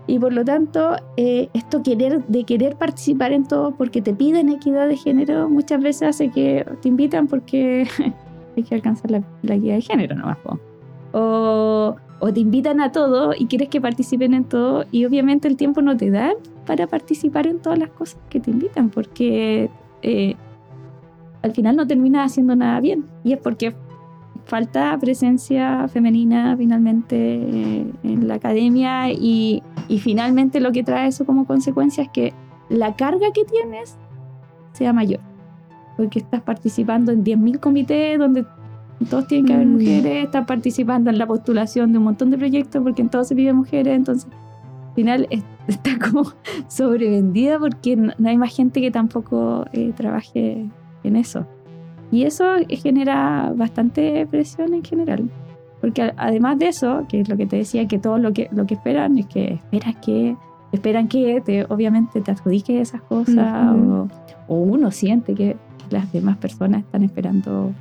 Y 0.08 0.20
por 0.20 0.34
lo 0.34 0.44
tanto, 0.44 0.96
eh, 1.16 1.50
esto 1.54 1.84
querer, 1.84 2.26
de 2.26 2.44
querer 2.44 2.76
participar 2.76 3.32
en 3.32 3.48
todo 3.48 3.72
porque 3.76 4.02
te 4.02 4.14
piden 4.14 4.50
equidad 4.50 4.88
de 4.88 4.98
género, 4.98 5.50
muchas 5.50 5.82
veces 5.82 6.10
hace 6.10 6.30
que 6.30 6.66
te 6.82 6.90
invitan 6.90 7.28
porque 7.28 7.88
hay 8.58 8.64
que 8.64 8.76
alcanzar 8.76 9.12
la, 9.12 9.24
la 9.44 9.56
equidad 9.56 9.76
de 9.76 9.82
género 9.82 10.16
nomás. 10.16 10.38
O, 11.14 11.96
o 12.22 12.32
te 12.32 12.40
invitan 12.40 12.80
a 12.82 12.92
todo 12.92 13.34
y 13.38 13.48
quieres 13.48 13.68
que 13.68 13.82
participen 13.82 14.36
en 14.36 14.44
todo 14.46 14.86
y 14.92 15.06
obviamente 15.06 15.48
el 15.48 15.58
tiempo 15.58 15.82
no 15.82 15.98
te 15.98 16.12
da 16.12 16.34
para 16.68 16.86
participar 16.86 17.48
en 17.48 17.60
todas 17.60 17.80
las 17.80 17.90
cosas 17.90 18.20
que 18.30 18.40
te 18.40 18.52
invitan 18.52 18.92
porque 18.92 19.72
eh, 20.04 20.36
al 21.42 21.52
final 21.52 21.76
no 21.76 21.88
terminas 21.88 22.32
haciendo 22.32 22.56
nada 22.56 22.80
bien 22.80 23.06
y 23.24 23.34
es 23.34 23.40
porque 23.40 23.74
falta 24.46 24.96
presencia 25.00 25.88
femenina 25.88 26.56
finalmente 26.56 27.16
eh, 27.18 27.92
en 28.04 28.28
la 28.28 28.36
academia 28.36 29.12
y, 29.12 29.64
y 29.88 29.98
finalmente 29.98 30.60
lo 30.60 30.72
que 30.72 30.84
trae 30.84 31.08
eso 31.08 31.26
como 31.26 31.46
consecuencia 31.46 32.04
es 32.04 32.10
que 32.10 32.34
la 32.70 32.96
carga 32.96 33.32
que 33.34 33.46
tienes 33.46 33.98
sea 34.74 34.94
mayor 34.94 35.22
porque 35.98 36.20
estás 36.20 36.42
participando 36.42 37.12
en 37.12 37.24
10.000 37.24 37.60
comités 37.60 38.20
donde 38.20 38.46
todos 39.10 39.28
tienen 39.28 39.46
que 39.48 39.54
haber 39.54 39.68
Mm. 39.68 39.72
mujeres, 39.74 40.26
estás 40.26 40.46
participando 40.46 41.10
en 41.10 41.18
la 41.18 41.26
postulación 41.28 41.92
de 41.92 41.98
un 41.98 42.04
montón 42.06 42.30
de 42.32 42.38
proyectos 42.38 42.82
porque 42.84 43.02
en 43.02 43.10
todos 43.10 43.28
se 43.28 43.36
piden 43.36 43.56
mujeres, 43.56 43.96
entonces 43.96 44.28
al 44.90 44.96
final 44.96 45.28
es- 45.30 45.44
está 45.68 45.92
como 46.00 46.24
sobrevendida 46.68 47.60
porque 47.60 47.96
no, 47.96 48.14
hay 48.26 48.38
más 48.38 48.56
gente 48.56 48.82
que 48.82 48.92
tampoco 48.92 49.66
eh, 49.74 49.94
trabaje 49.96 50.66
en 51.04 51.16
eso. 51.16 51.46
Y 52.12 52.24
eso 52.24 52.46
genera 52.70 53.54
bastante 53.56 54.26
presión 54.28 54.74
en 54.74 54.84
general. 54.84 55.30
Porque 55.80 56.14
además 56.18 56.60
de 56.60 56.68
eso, 56.68 57.06
que 57.10 57.22
es 57.22 57.30
lo 57.30 57.38
que 57.38 57.46
te 57.46 57.56
decía, 57.58 57.88
que 57.88 57.98
todo 58.00 58.18
lo 58.18 58.34
que, 58.34 58.50
lo 58.52 58.66
que 58.66 58.74
esperan 58.76 59.18
es 59.18 59.26
que 59.28 59.54
esperas 59.54 59.96
que 59.98 60.36
esperan 60.72 61.08
que 61.08 61.42
te, 61.42 61.66
obviamente 61.70 62.22
te 62.22 62.32
adjudiques 62.32 62.90
esas 62.90 63.02
cosas 63.02 63.76
Ujú. 63.76 64.08
o, 64.48 64.54
o 64.54 64.56
uno 64.60 64.92
siente 64.92 65.34
que 65.36 65.58
las 65.90 66.12
demás 66.14 66.38
personas 66.38 66.82
están 66.82 67.04
esperando 67.04 67.72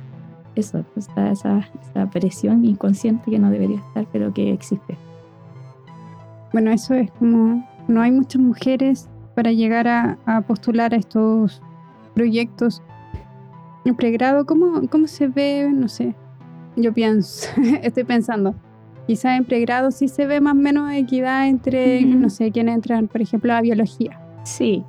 eso, 0.55 0.83
está 0.95 1.31
esa, 1.31 1.69
esa 1.81 2.09
presión 2.09 2.65
inconsciente 2.65 3.31
que 3.31 3.39
no 3.39 3.49
debería 3.49 3.77
estar, 3.77 4.05
pero 4.11 4.33
que 4.33 4.51
existe. 4.51 4.97
Bueno, 6.53 6.71
eso 6.71 6.93
es 6.93 7.11
como, 7.11 7.65
no 7.87 8.01
hay 8.01 8.11
muchas 8.11 8.41
mujeres 8.41 9.09
para 9.35 9.51
llegar 9.51 9.87
a, 9.87 10.17
a 10.25 10.41
postular 10.41 10.93
a 10.93 10.97
estos 10.97 11.61
proyectos. 12.13 12.81
En 13.85 13.95
pregrado, 13.95 14.45
¿cómo, 14.45 14.87
¿cómo 14.89 15.07
se 15.07 15.27
ve? 15.27 15.69
No 15.73 15.87
sé, 15.87 16.13
yo 16.75 16.93
pienso, 16.93 17.49
estoy 17.81 18.03
pensando, 18.03 18.55
quizá 19.07 19.35
en 19.35 19.45
pregrado 19.45 19.91
sí 19.91 20.07
se 20.07 20.25
ve 20.25 20.41
más 20.41 20.53
o 20.53 20.57
menos 20.57 20.91
equidad 20.93 21.47
entre, 21.47 22.05
no 22.05 22.29
sé, 22.29 22.51
quienes 22.51 22.75
entran, 22.75 23.07
por 23.07 23.21
ejemplo, 23.21 23.53
a 23.53 23.61
biología. 23.61 24.19
Sí, 24.43 24.83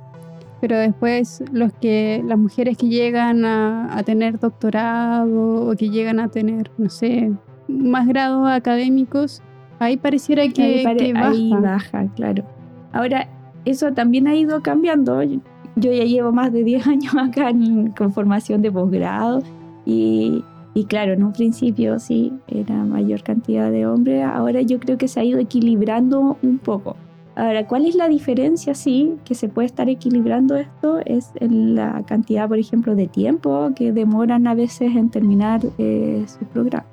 Pero 0.63 0.77
después 0.77 1.43
los 1.51 1.73
que, 1.73 2.23
las 2.25 2.39
mujeres 2.39 2.77
que 2.77 2.87
llegan 2.87 3.43
a, 3.43 3.97
a 3.97 4.03
tener 4.03 4.39
doctorado 4.39 5.69
o 5.69 5.75
que 5.75 5.89
llegan 5.89 6.21
a 6.21 6.29
tener, 6.29 6.71
no 6.77 6.89
sé, 6.89 7.33
más 7.67 8.07
grados 8.07 8.47
académicos, 8.49 9.41
ahí 9.79 9.97
pareciera 9.97 10.47
que, 10.47 10.63
ahí, 10.63 10.83
pare- 10.85 10.97
que 10.99 11.13
baja. 11.13 11.29
ahí 11.31 11.49
baja, 11.51 12.05
claro. 12.15 12.45
Ahora, 12.93 13.27
eso 13.65 13.91
también 13.91 14.25
ha 14.27 14.35
ido 14.35 14.61
cambiando. 14.61 15.21
Yo 15.23 15.41
yo 15.75 15.91
ya 15.91 16.05
llevo 16.05 16.31
más 16.31 16.53
de 16.53 16.63
10 16.63 16.87
años 16.87 17.13
acá 17.13 17.49
en- 17.49 17.91
con 17.91 18.13
formación 18.13 18.61
de 18.61 18.71
posgrado 18.71 19.43
y, 19.85 20.45
y 20.73 20.85
claro, 20.85 21.11
en 21.11 21.23
un 21.25 21.33
principio 21.33 21.99
sí, 21.99 22.31
era 22.47 22.75
mayor 22.85 23.21
cantidad 23.21 23.69
de 23.69 23.85
hombres. 23.85 24.23
Ahora 24.23 24.61
yo 24.61 24.79
creo 24.79 24.97
que 24.97 25.09
se 25.09 25.19
ha 25.19 25.25
ido 25.25 25.39
equilibrando 25.39 26.37
un 26.41 26.57
poco. 26.57 26.95
Ahora, 27.35 27.65
¿cuál 27.65 27.85
es 27.87 27.95
la 27.95 28.07
diferencia? 28.07 28.75
Sí, 28.75 29.15
que 29.25 29.33
se 29.33 29.49
puede 29.49 29.65
estar 29.65 29.89
equilibrando 29.89 30.55
esto 30.55 30.99
es 31.03 31.31
en 31.39 31.73
la 31.73 32.03
cantidad, 32.05 32.47
por 32.47 32.59
ejemplo, 32.59 32.95
de 32.95 33.07
tiempo 33.07 33.71
que 33.75 33.91
demoran 33.91 34.45
a 34.45 34.53
veces 34.53 34.95
en 34.95 35.09
terminar 35.09 35.61
eh, 35.79 36.23
su 36.27 36.45
programa. 36.45 36.85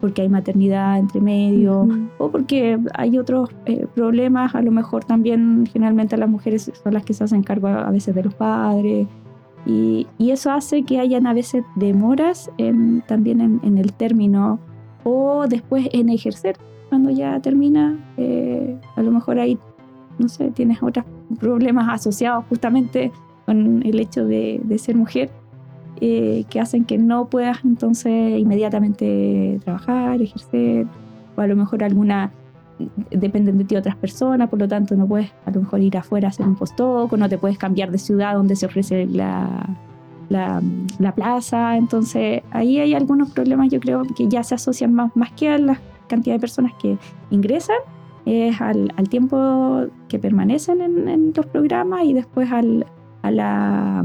Porque 0.00 0.22
hay 0.22 0.28
maternidad 0.28 0.98
entre 0.98 1.20
medio, 1.20 1.88
o 2.18 2.30
porque 2.30 2.78
hay 2.94 3.16
otros 3.16 3.48
eh, 3.64 3.86
problemas, 3.94 4.54
a 4.54 4.60
lo 4.60 4.70
mejor 4.70 5.04
también 5.04 5.66
generalmente 5.72 6.16
las 6.16 6.28
mujeres 6.28 6.70
son 6.82 6.92
las 6.92 7.04
que 7.04 7.14
se 7.14 7.24
hacen 7.24 7.42
cargo 7.42 7.68
a, 7.68 7.90
veces 7.90 8.14
de 8.14 8.24
los 8.24 8.34
padres, 8.34 9.06
y, 9.64 10.06
y 10.18 10.30
eso 10.32 10.50
hace 10.50 10.82
que 10.82 10.98
hayan 10.98 11.26
a 11.26 11.32
veces 11.32 11.64
demoras 11.76 12.50
en- 12.58 13.02
también 13.06 13.40
en, 13.40 13.60
en 13.62 13.78
el 13.78 13.92
término 13.92 14.58
o 15.04 15.46
después 15.48 15.88
en 15.92 16.08
ejercer. 16.08 16.56
Cuando 16.88 17.10
ya 17.10 17.40
termina, 17.40 17.98
eh, 18.16 18.78
a 18.96 19.02
lo 19.02 19.10
mejor 19.10 19.38
ahí, 19.40 19.58
no 20.18 20.28
sé, 20.28 20.50
tienes 20.50 20.82
otros 20.82 21.04
problemas 21.38 21.88
asociados 21.88 22.44
justamente 22.48 23.12
con 23.44 23.82
el 23.84 24.00
hecho 24.00 24.24
de, 24.24 24.60
ser 24.78 24.96
mujer 24.96 25.30
eh, 26.00 26.44
que 26.50 26.60
hacen 26.60 26.84
que 26.84 26.98
no 26.98 27.26
puedas 27.26 27.64
entonces 27.64 28.38
inmediatamente 28.38 29.60
trabajar, 29.64 30.20
ejercer, 30.20 30.86
o 31.36 31.40
a 31.40 31.46
lo 31.46 31.56
mejor 31.56 31.84
alguna 31.84 32.32
dependen 33.10 33.56
de 33.56 33.64
ti 33.64 33.76
otras 33.76 33.96
personas, 33.96 34.50
por 34.50 34.58
lo 34.58 34.68
tanto 34.68 34.94
no 34.96 35.06
puedes 35.06 35.32
a 35.46 35.50
lo 35.50 35.62
mejor 35.62 35.80
ir 35.80 35.96
afuera 35.96 36.28
a 36.28 36.30
hacer 36.30 36.46
un 36.46 36.56
postdoc, 36.56 37.12
o 37.12 37.16
no 37.16 37.28
te 37.28 37.38
puedes 37.38 37.56
cambiar 37.56 37.90
de 37.90 37.98
ciudad 37.98 38.34
donde 38.34 38.56
se 38.56 38.66
ofrece 38.66 39.06
la, 39.06 39.66
la, 40.28 40.60
la 40.98 41.14
plaza, 41.14 41.76
entonces 41.76 42.42
ahí 42.50 42.78
hay 42.78 42.94
algunos 42.94 43.30
problemas 43.30 43.70
yo 43.70 43.80
creo 43.80 44.02
que 44.02 44.28
ya 44.28 44.42
se 44.42 44.54
asocian 44.54 44.92
más, 44.92 45.14
más 45.16 45.32
que 45.32 45.48
a 45.48 45.58
la 45.58 45.80
cantidad 46.08 46.34
de 46.34 46.40
personas 46.40 46.72
que 46.80 46.98
ingresan, 47.30 47.76
es 48.26 48.60
al, 48.60 48.92
al 48.96 49.08
tiempo 49.08 49.86
que 50.08 50.18
permanecen 50.18 50.80
en, 50.82 51.08
en 51.08 51.32
los 51.34 51.46
programas 51.46 52.04
y 52.04 52.12
después 52.12 52.50
al, 52.52 52.84
a 53.22 53.30
la, 53.30 54.00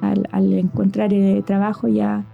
al, 0.00 0.28
al 0.32 0.52
encontrar 0.54 1.12
eh, 1.12 1.42
trabajo 1.44 1.88
ya 1.88 2.24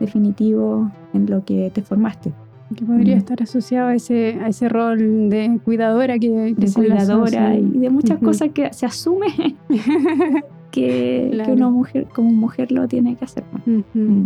definitivo 0.00 0.90
en 1.12 1.30
lo 1.30 1.44
que 1.44 1.70
te 1.72 1.82
formaste. 1.82 2.32
Que 2.74 2.84
podría 2.84 3.16
Mm. 3.16 3.18
estar 3.18 3.42
asociado 3.42 3.88
a 3.88 3.94
ese, 3.94 4.38
a 4.40 4.48
ese 4.48 4.68
rol 4.68 5.28
de 5.28 5.58
cuidadora 5.64 6.18
que, 6.20 6.54
que 6.58 6.66
de 6.66 6.72
cuidadora 6.72 7.54
y 7.56 7.62
de 7.78 7.90
muchas 7.90 8.18
cosas 8.18 8.50
que 8.54 8.72
se 8.72 8.86
asume 8.86 9.26
que, 10.70 11.28
Claro. 11.32 11.46
que 11.46 11.52
una 11.56 11.68
mujer 11.68 12.06
como 12.14 12.30
mujer 12.30 12.70
lo 12.72 12.86
tiene 12.88 13.16
que 13.16 13.24
hacer. 13.24 13.44
Mm. 13.66 14.24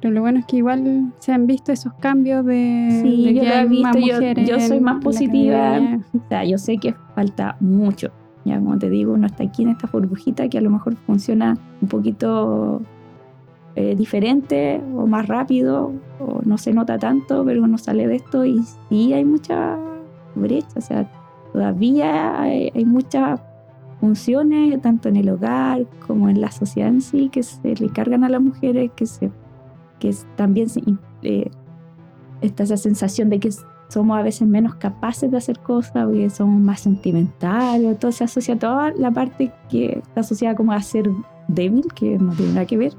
Pero 0.00 0.14
lo 0.14 0.20
bueno 0.20 0.38
es 0.38 0.46
que 0.46 0.56
igual 0.58 1.12
se 1.18 1.32
han 1.32 1.46
visto 1.46 1.72
esos 1.72 1.92
cambios 1.94 2.44
de, 2.46 3.00
Sí, 3.02 3.24
de 3.26 3.34
yo 3.34 3.40
que 3.42 3.48
hay 3.48 3.68
más 3.82 3.96
visto, 3.96 3.98
yo- 4.08 4.14
mujeres 4.16 4.48
yo 4.48 4.60
soy 4.60 4.80
más 4.80 5.02
positiva. 5.02 5.98
O 6.14 6.28
sea, 6.28 6.44
yo 6.44 6.56
sé 6.58 6.78
que 6.78 6.94
falta 7.14 7.56
mucho. 7.60 8.10
Ya 8.44 8.58
como 8.58 8.78
te 8.78 8.88
digo, 8.88 9.12
uno 9.14 9.26
está 9.26 9.42
aquí 9.44 9.64
en 9.64 9.70
esta 9.70 9.88
burbujita 9.92 10.48
que 10.48 10.56
a 10.58 10.60
lo 10.60 10.70
mejor 10.70 10.94
funciona 10.96 11.58
un 11.82 11.88
poquito 11.88 12.80
eh, 13.74 13.94
diferente 13.96 14.80
o 14.96 15.06
más 15.06 15.26
rápido 15.26 15.92
o 16.20 16.40
no 16.44 16.58
se 16.58 16.72
nota 16.72 16.98
tanto, 16.98 17.44
pero 17.44 17.62
uno 17.62 17.76
sale 17.78 18.06
de 18.06 18.16
esto 18.16 18.44
y 18.44 18.62
sí 18.88 19.12
hay 19.12 19.24
mucha 19.24 19.76
brecha. 20.36 20.68
O 20.76 20.80
sea, 20.80 21.10
todavía 21.52 22.40
hay, 22.40 22.70
hay 22.74 22.84
muchas 22.84 23.40
funciones, 24.00 24.80
tanto 24.80 25.08
en 25.08 25.16
el 25.16 25.28
hogar 25.28 25.84
como 26.06 26.28
en 26.28 26.40
la 26.40 26.50
sociedad 26.52 26.88
en 26.88 27.00
sí, 27.00 27.28
que 27.30 27.42
se 27.42 27.74
le 27.74 27.88
cargan 27.90 28.22
a 28.24 28.28
las 28.28 28.40
mujeres, 28.40 28.90
que, 28.94 29.06
se, 29.06 29.30
que 29.98 30.14
también 30.36 30.68
eh, 31.22 31.50
está 32.40 32.62
esa 32.64 32.76
sensación 32.76 33.28
de 33.30 33.40
que 33.40 33.50
somos 33.88 34.18
a 34.18 34.22
veces 34.22 34.46
menos 34.46 34.74
capaces 34.74 35.30
de 35.30 35.36
hacer 35.38 35.58
cosas, 35.60 36.06
o 36.06 36.12
que 36.12 36.28
somos 36.30 36.60
más 36.60 36.80
sentimentales, 36.80 37.98
todo 37.98 38.12
se 38.12 38.24
asocia 38.24 38.58
toda 38.58 38.92
la 38.92 39.10
parte 39.10 39.50
que 39.70 39.98
está 40.02 40.20
asociada 40.20 40.54
como 40.54 40.72
a 40.72 40.80
ser 40.82 41.08
débil, 41.48 41.84
que 41.94 42.18
no 42.18 42.32
tiene 42.34 42.52
nada 42.52 42.66
que 42.66 42.76
ver. 42.76 42.92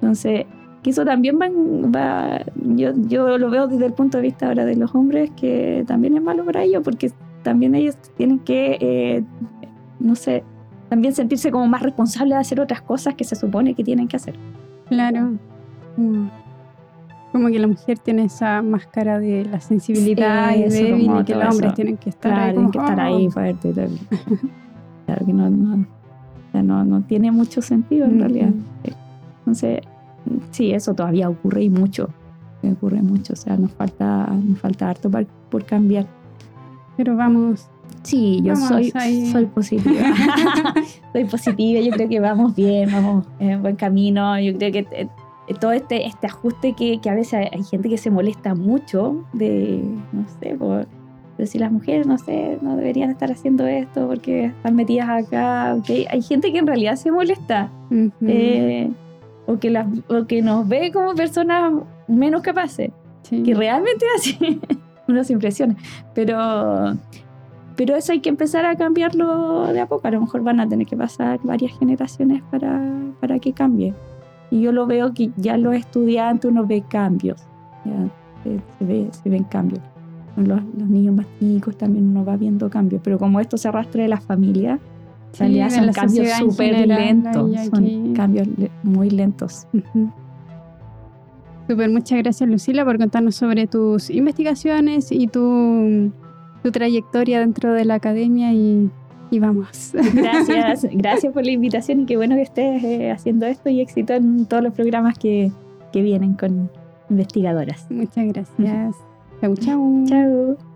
Entonces, 0.00 0.44
que 0.82 0.90
eso 0.90 1.04
también 1.04 1.38
va, 1.40 1.48
va- 1.48 2.44
yo, 2.76 2.92
yo 3.08 3.38
lo 3.38 3.50
veo 3.50 3.66
desde 3.66 3.86
el 3.86 3.94
punto 3.94 4.18
de 4.18 4.22
vista 4.24 4.48
ahora 4.48 4.64
de 4.64 4.76
los 4.76 4.94
hombres, 4.94 5.30
que 5.34 5.82
también 5.86 6.14
es 6.16 6.22
malo 6.22 6.44
para 6.44 6.62
ellos, 6.62 6.82
porque 6.84 7.10
también 7.42 7.74
ellos 7.74 7.96
tienen 8.16 8.38
que, 8.40 8.76
eh, 8.80 9.24
no 9.98 10.14
sé, 10.14 10.44
también 10.90 11.14
sentirse 11.14 11.50
como 11.50 11.66
más 11.66 11.82
responsables 11.82 12.34
de 12.36 12.40
hacer 12.40 12.60
otras 12.60 12.82
cosas 12.82 13.14
que 13.14 13.24
se 13.24 13.34
supone 13.34 13.74
que 13.74 13.82
tienen 13.82 14.06
que 14.08 14.16
hacer. 14.16 14.34
Claro. 14.88 15.32
Como, 15.98 16.30
como 17.32 17.48
que 17.48 17.58
la 17.58 17.66
mujer 17.66 17.98
tiene 17.98 18.24
esa 18.24 18.62
máscara 18.62 19.18
de 19.18 19.44
la 19.44 19.58
sensibilidad 19.60 20.52
Sí, 20.52 20.60
y 20.60 20.62
eso, 20.62 20.84
débil 20.84 21.10
y 21.20 21.24
que 21.24 21.34
los 21.34 21.54
hombres 21.54 21.74
tienen 21.74 21.96
que 21.96 22.10
estar 22.10 22.32
Claro, 22.32 22.48
ahí. 22.50 22.54
como, 22.54 22.70
que 22.70 22.78
estar 22.78 22.98
"Oh". 22.98 23.02
ahí 23.02 23.28
fuerte. 23.30 23.68
y 23.68 23.72
tal. 23.72 23.90
Claro 25.06 25.24
que 25.26 25.32
no, 25.32 25.48
no, 25.50 25.86
no, 26.62 26.84
no 26.84 27.00
tiene 27.02 27.32
mucho 27.32 27.62
sentido 27.62 28.04
en 28.04 28.12
Ujú. 28.12 28.20
realidad. 28.20 28.50
Entonces, 29.40 29.80
sí, 30.50 30.70
eso 30.72 30.94
todavía 30.94 31.28
ocurre 31.30 31.62
y 31.64 31.70
mucho. 31.70 32.10
Ocurre 32.62 33.00
mucho, 33.02 33.32
o 33.32 33.36
sea, 33.36 33.56
nos 33.56 33.72
falta, 33.72 34.26
nos 34.26 34.58
falta 34.60 34.90
harto 34.90 35.10
par- 35.10 35.26
por 35.50 35.64
cambiar. 35.64 36.06
Pero 36.98 37.16
vamos. 37.16 37.68
Sí, 38.02 38.40
yo 38.42 38.52
Vamos 38.52 38.68
soy, 38.68 38.92
ahí. 38.94 39.30
soy 39.32 39.46
positiva. 39.46 39.94
soy 41.12 41.24
positiva, 41.24 41.80
yo 41.80 41.90
creo 41.92 42.08
que 42.08 42.20
vamos 42.20 42.54
bien, 42.54 42.90
vamos 42.92 43.26
en 43.38 43.62
buen 43.62 43.76
camino. 43.76 44.38
Yo 44.40 44.56
creo 44.58 44.72
que 44.72 44.86
eh, 44.92 45.08
todo 45.54 45.72
este, 45.72 46.06
este 46.06 46.26
ajuste 46.26 46.74
que, 46.74 47.00
que 47.00 47.10
a 47.10 47.14
veces 47.14 47.48
hay, 47.52 47.62
gente 47.64 47.88
que 47.88 47.98
se 47.98 48.10
molesta 48.10 48.54
mucho 48.54 49.24
de, 49.32 49.82
no 50.12 50.24
sé, 50.40 50.56
por, 50.56 50.86
pero 51.36 51.46
si 51.46 51.58
las 51.58 51.70
mujeres, 51.70 52.06
no 52.06 52.18
sé, 52.18 52.58
no 52.62 52.76
deberían 52.76 53.10
estar 53.10 53.30
haciendo 53.30 53.66
esto 53.66 54.08
porque 54.08 54.46
están 54.46 54.74
metidas 54.74 55.08
acá. 55.08 55.74
ok. 55.78 55.88
Hay 56.10 56.22
gente 56.22 56.52
que 56.52 56.58
en 56.58 56.66
realidad 56.66 56.96
se 56.96 57.12
molesta 57.12 57.70
eh, 58.22 58.90
o, 59.46 59.58
que 59.58 59.70
las, 59.70 59.86
o 60.08 60.26
que 60.26 60.42
nos 60.42 60.66
ve 60.66 60.90
como 60.92 61.14
personas 61.14 61.72
menos 62.08 62.42
capaces 62.42 62.90
Sí. 63.22 63.42
que 63.42 63.54
realmente 63.54 64.06
así 64.16 64.60
uno 65.08 65.22
se 65.24 65.32
impresiona. 65.32 65.76
Pero, 66.14 66.96
pero 67.76 67.96
eso 67.96 68.12
hay 68.12 68.20
que 68.20 68.28
empezar 68.28 68.64
a 68.64 68.76
cambiarlo 68.76 69.72
de 69.72 69.80
a 69.80 69.86
poco. 69.86 70.08
A 70.08 70.10
lo 70.10 70.20
mejor 70.20 70.42
van 70.42 70.60
a 70.60 70.68
tener 70.68 70.86
que 70.86 70.96
pasar 70.96 71.38
varias 71.42 71.78
generaciones 71.78 72.42
para, 72.50 72.80
para 73.20 73.38
que 73.38 73.52
cambie. 73.52 73.94
Y 74.50 74.60
yo 74.62 74.72
lo 74.72 74.86
veo 74.86 75.12
que 75.14 75.30
ya 75.36 75.56
los 75.58 75.74
estudiantes 75.74 76.50
uno 76.50 76.66
ve 76.66 76.82
cambios. 76.88 77.40
ya, 77.84 78.08
se, 78.44 78.60
se 78.78 78.84
ve, 78.84 79.08
se 79.10 79.28
ven 79.30 79.44
cambios. 79.44 79.80
Con 80.34 80.48
Los, 80.48 80.60
los 80.78 80.88
niños 80.88 81.14
más 81.16 81.26
chicos 81.40 81.76
también 81.76 82.06
uno 82.08 82.24
va 82.24 82.36
viendo 82.36 82.70
cambios. 82.70 83.00
Pero 83.04 83.18
como 83.18 83.40
esto 83.40 83.56
se 83.56 83.68
arrastra 83.68 84.02
de 84.02 84.08
la 84.08 84.20
familia, 84.20 84.72
en 84.72 84.78
Sí, 85.32 85.38
realidad 85.40 85.64
de 85.66 85.70
son 85.76 85.86
la 85.86 85.92
cambios 85.92 86.26
en 86.40 86.50
súper 86.50 86.86
lentos. 86.88 87.50
Son 87.70 88.14
cambios 88.14 88.46
le- 88.56 88.70
muy 88.82 89.10
lentos. 89.10 89.66
Ujú. 89.74 90.10
Súper, 91.68 91.90
muchas 91.90 92.18
gracias 92.18 92.48
Lucila 92.48 92.84
por 92.84 92.96
contarnos 92.98 93.34
sobre 93.36 93.66
tus 93.66 94.08
investigaciones 94.08 95.12
y 95.12 95.26
tu, 95.26 96.10
tu 96.62 96.70
trayectoria 96.72 97.40
dentro 97.40 97.74
de 97.74 97.84
la 97.84 97.94
academia 97.96 98.54
y, 98.54 98.88
y 99.30 99.38
vamos. 99.38 99.92
Gracias, 100.14 100.86
gracias 100.92 101.32
por 101.32 101.44
la 101.44 101.52
invitación 101.52 102.00
y 102.00 102.06
qué 102.06 102.16
bueno 102.16 102.36
que 102.36 102.42
estés 102.42 102.84
eh, 102.84 103.10
haciendo 103.10 103.46
esto 103.46 103.68
y 103.68 103.80
éxito 103.80 104.14
en 104.14 104.46
todos 104.46 104.62
los 104.62 104.72
programas 104.74 105.18
que, 105.18 105.52
que 105.92 106.02
vienen 106.02 106.34
con 106.34 106.70
investigadoras. 107.10 107.86
Muchas 107.90 108.26
gracias. 108.26 108.96
Chau, 109.40 109.54
chau. 109.56 110.04
Chao. 110.06 110.67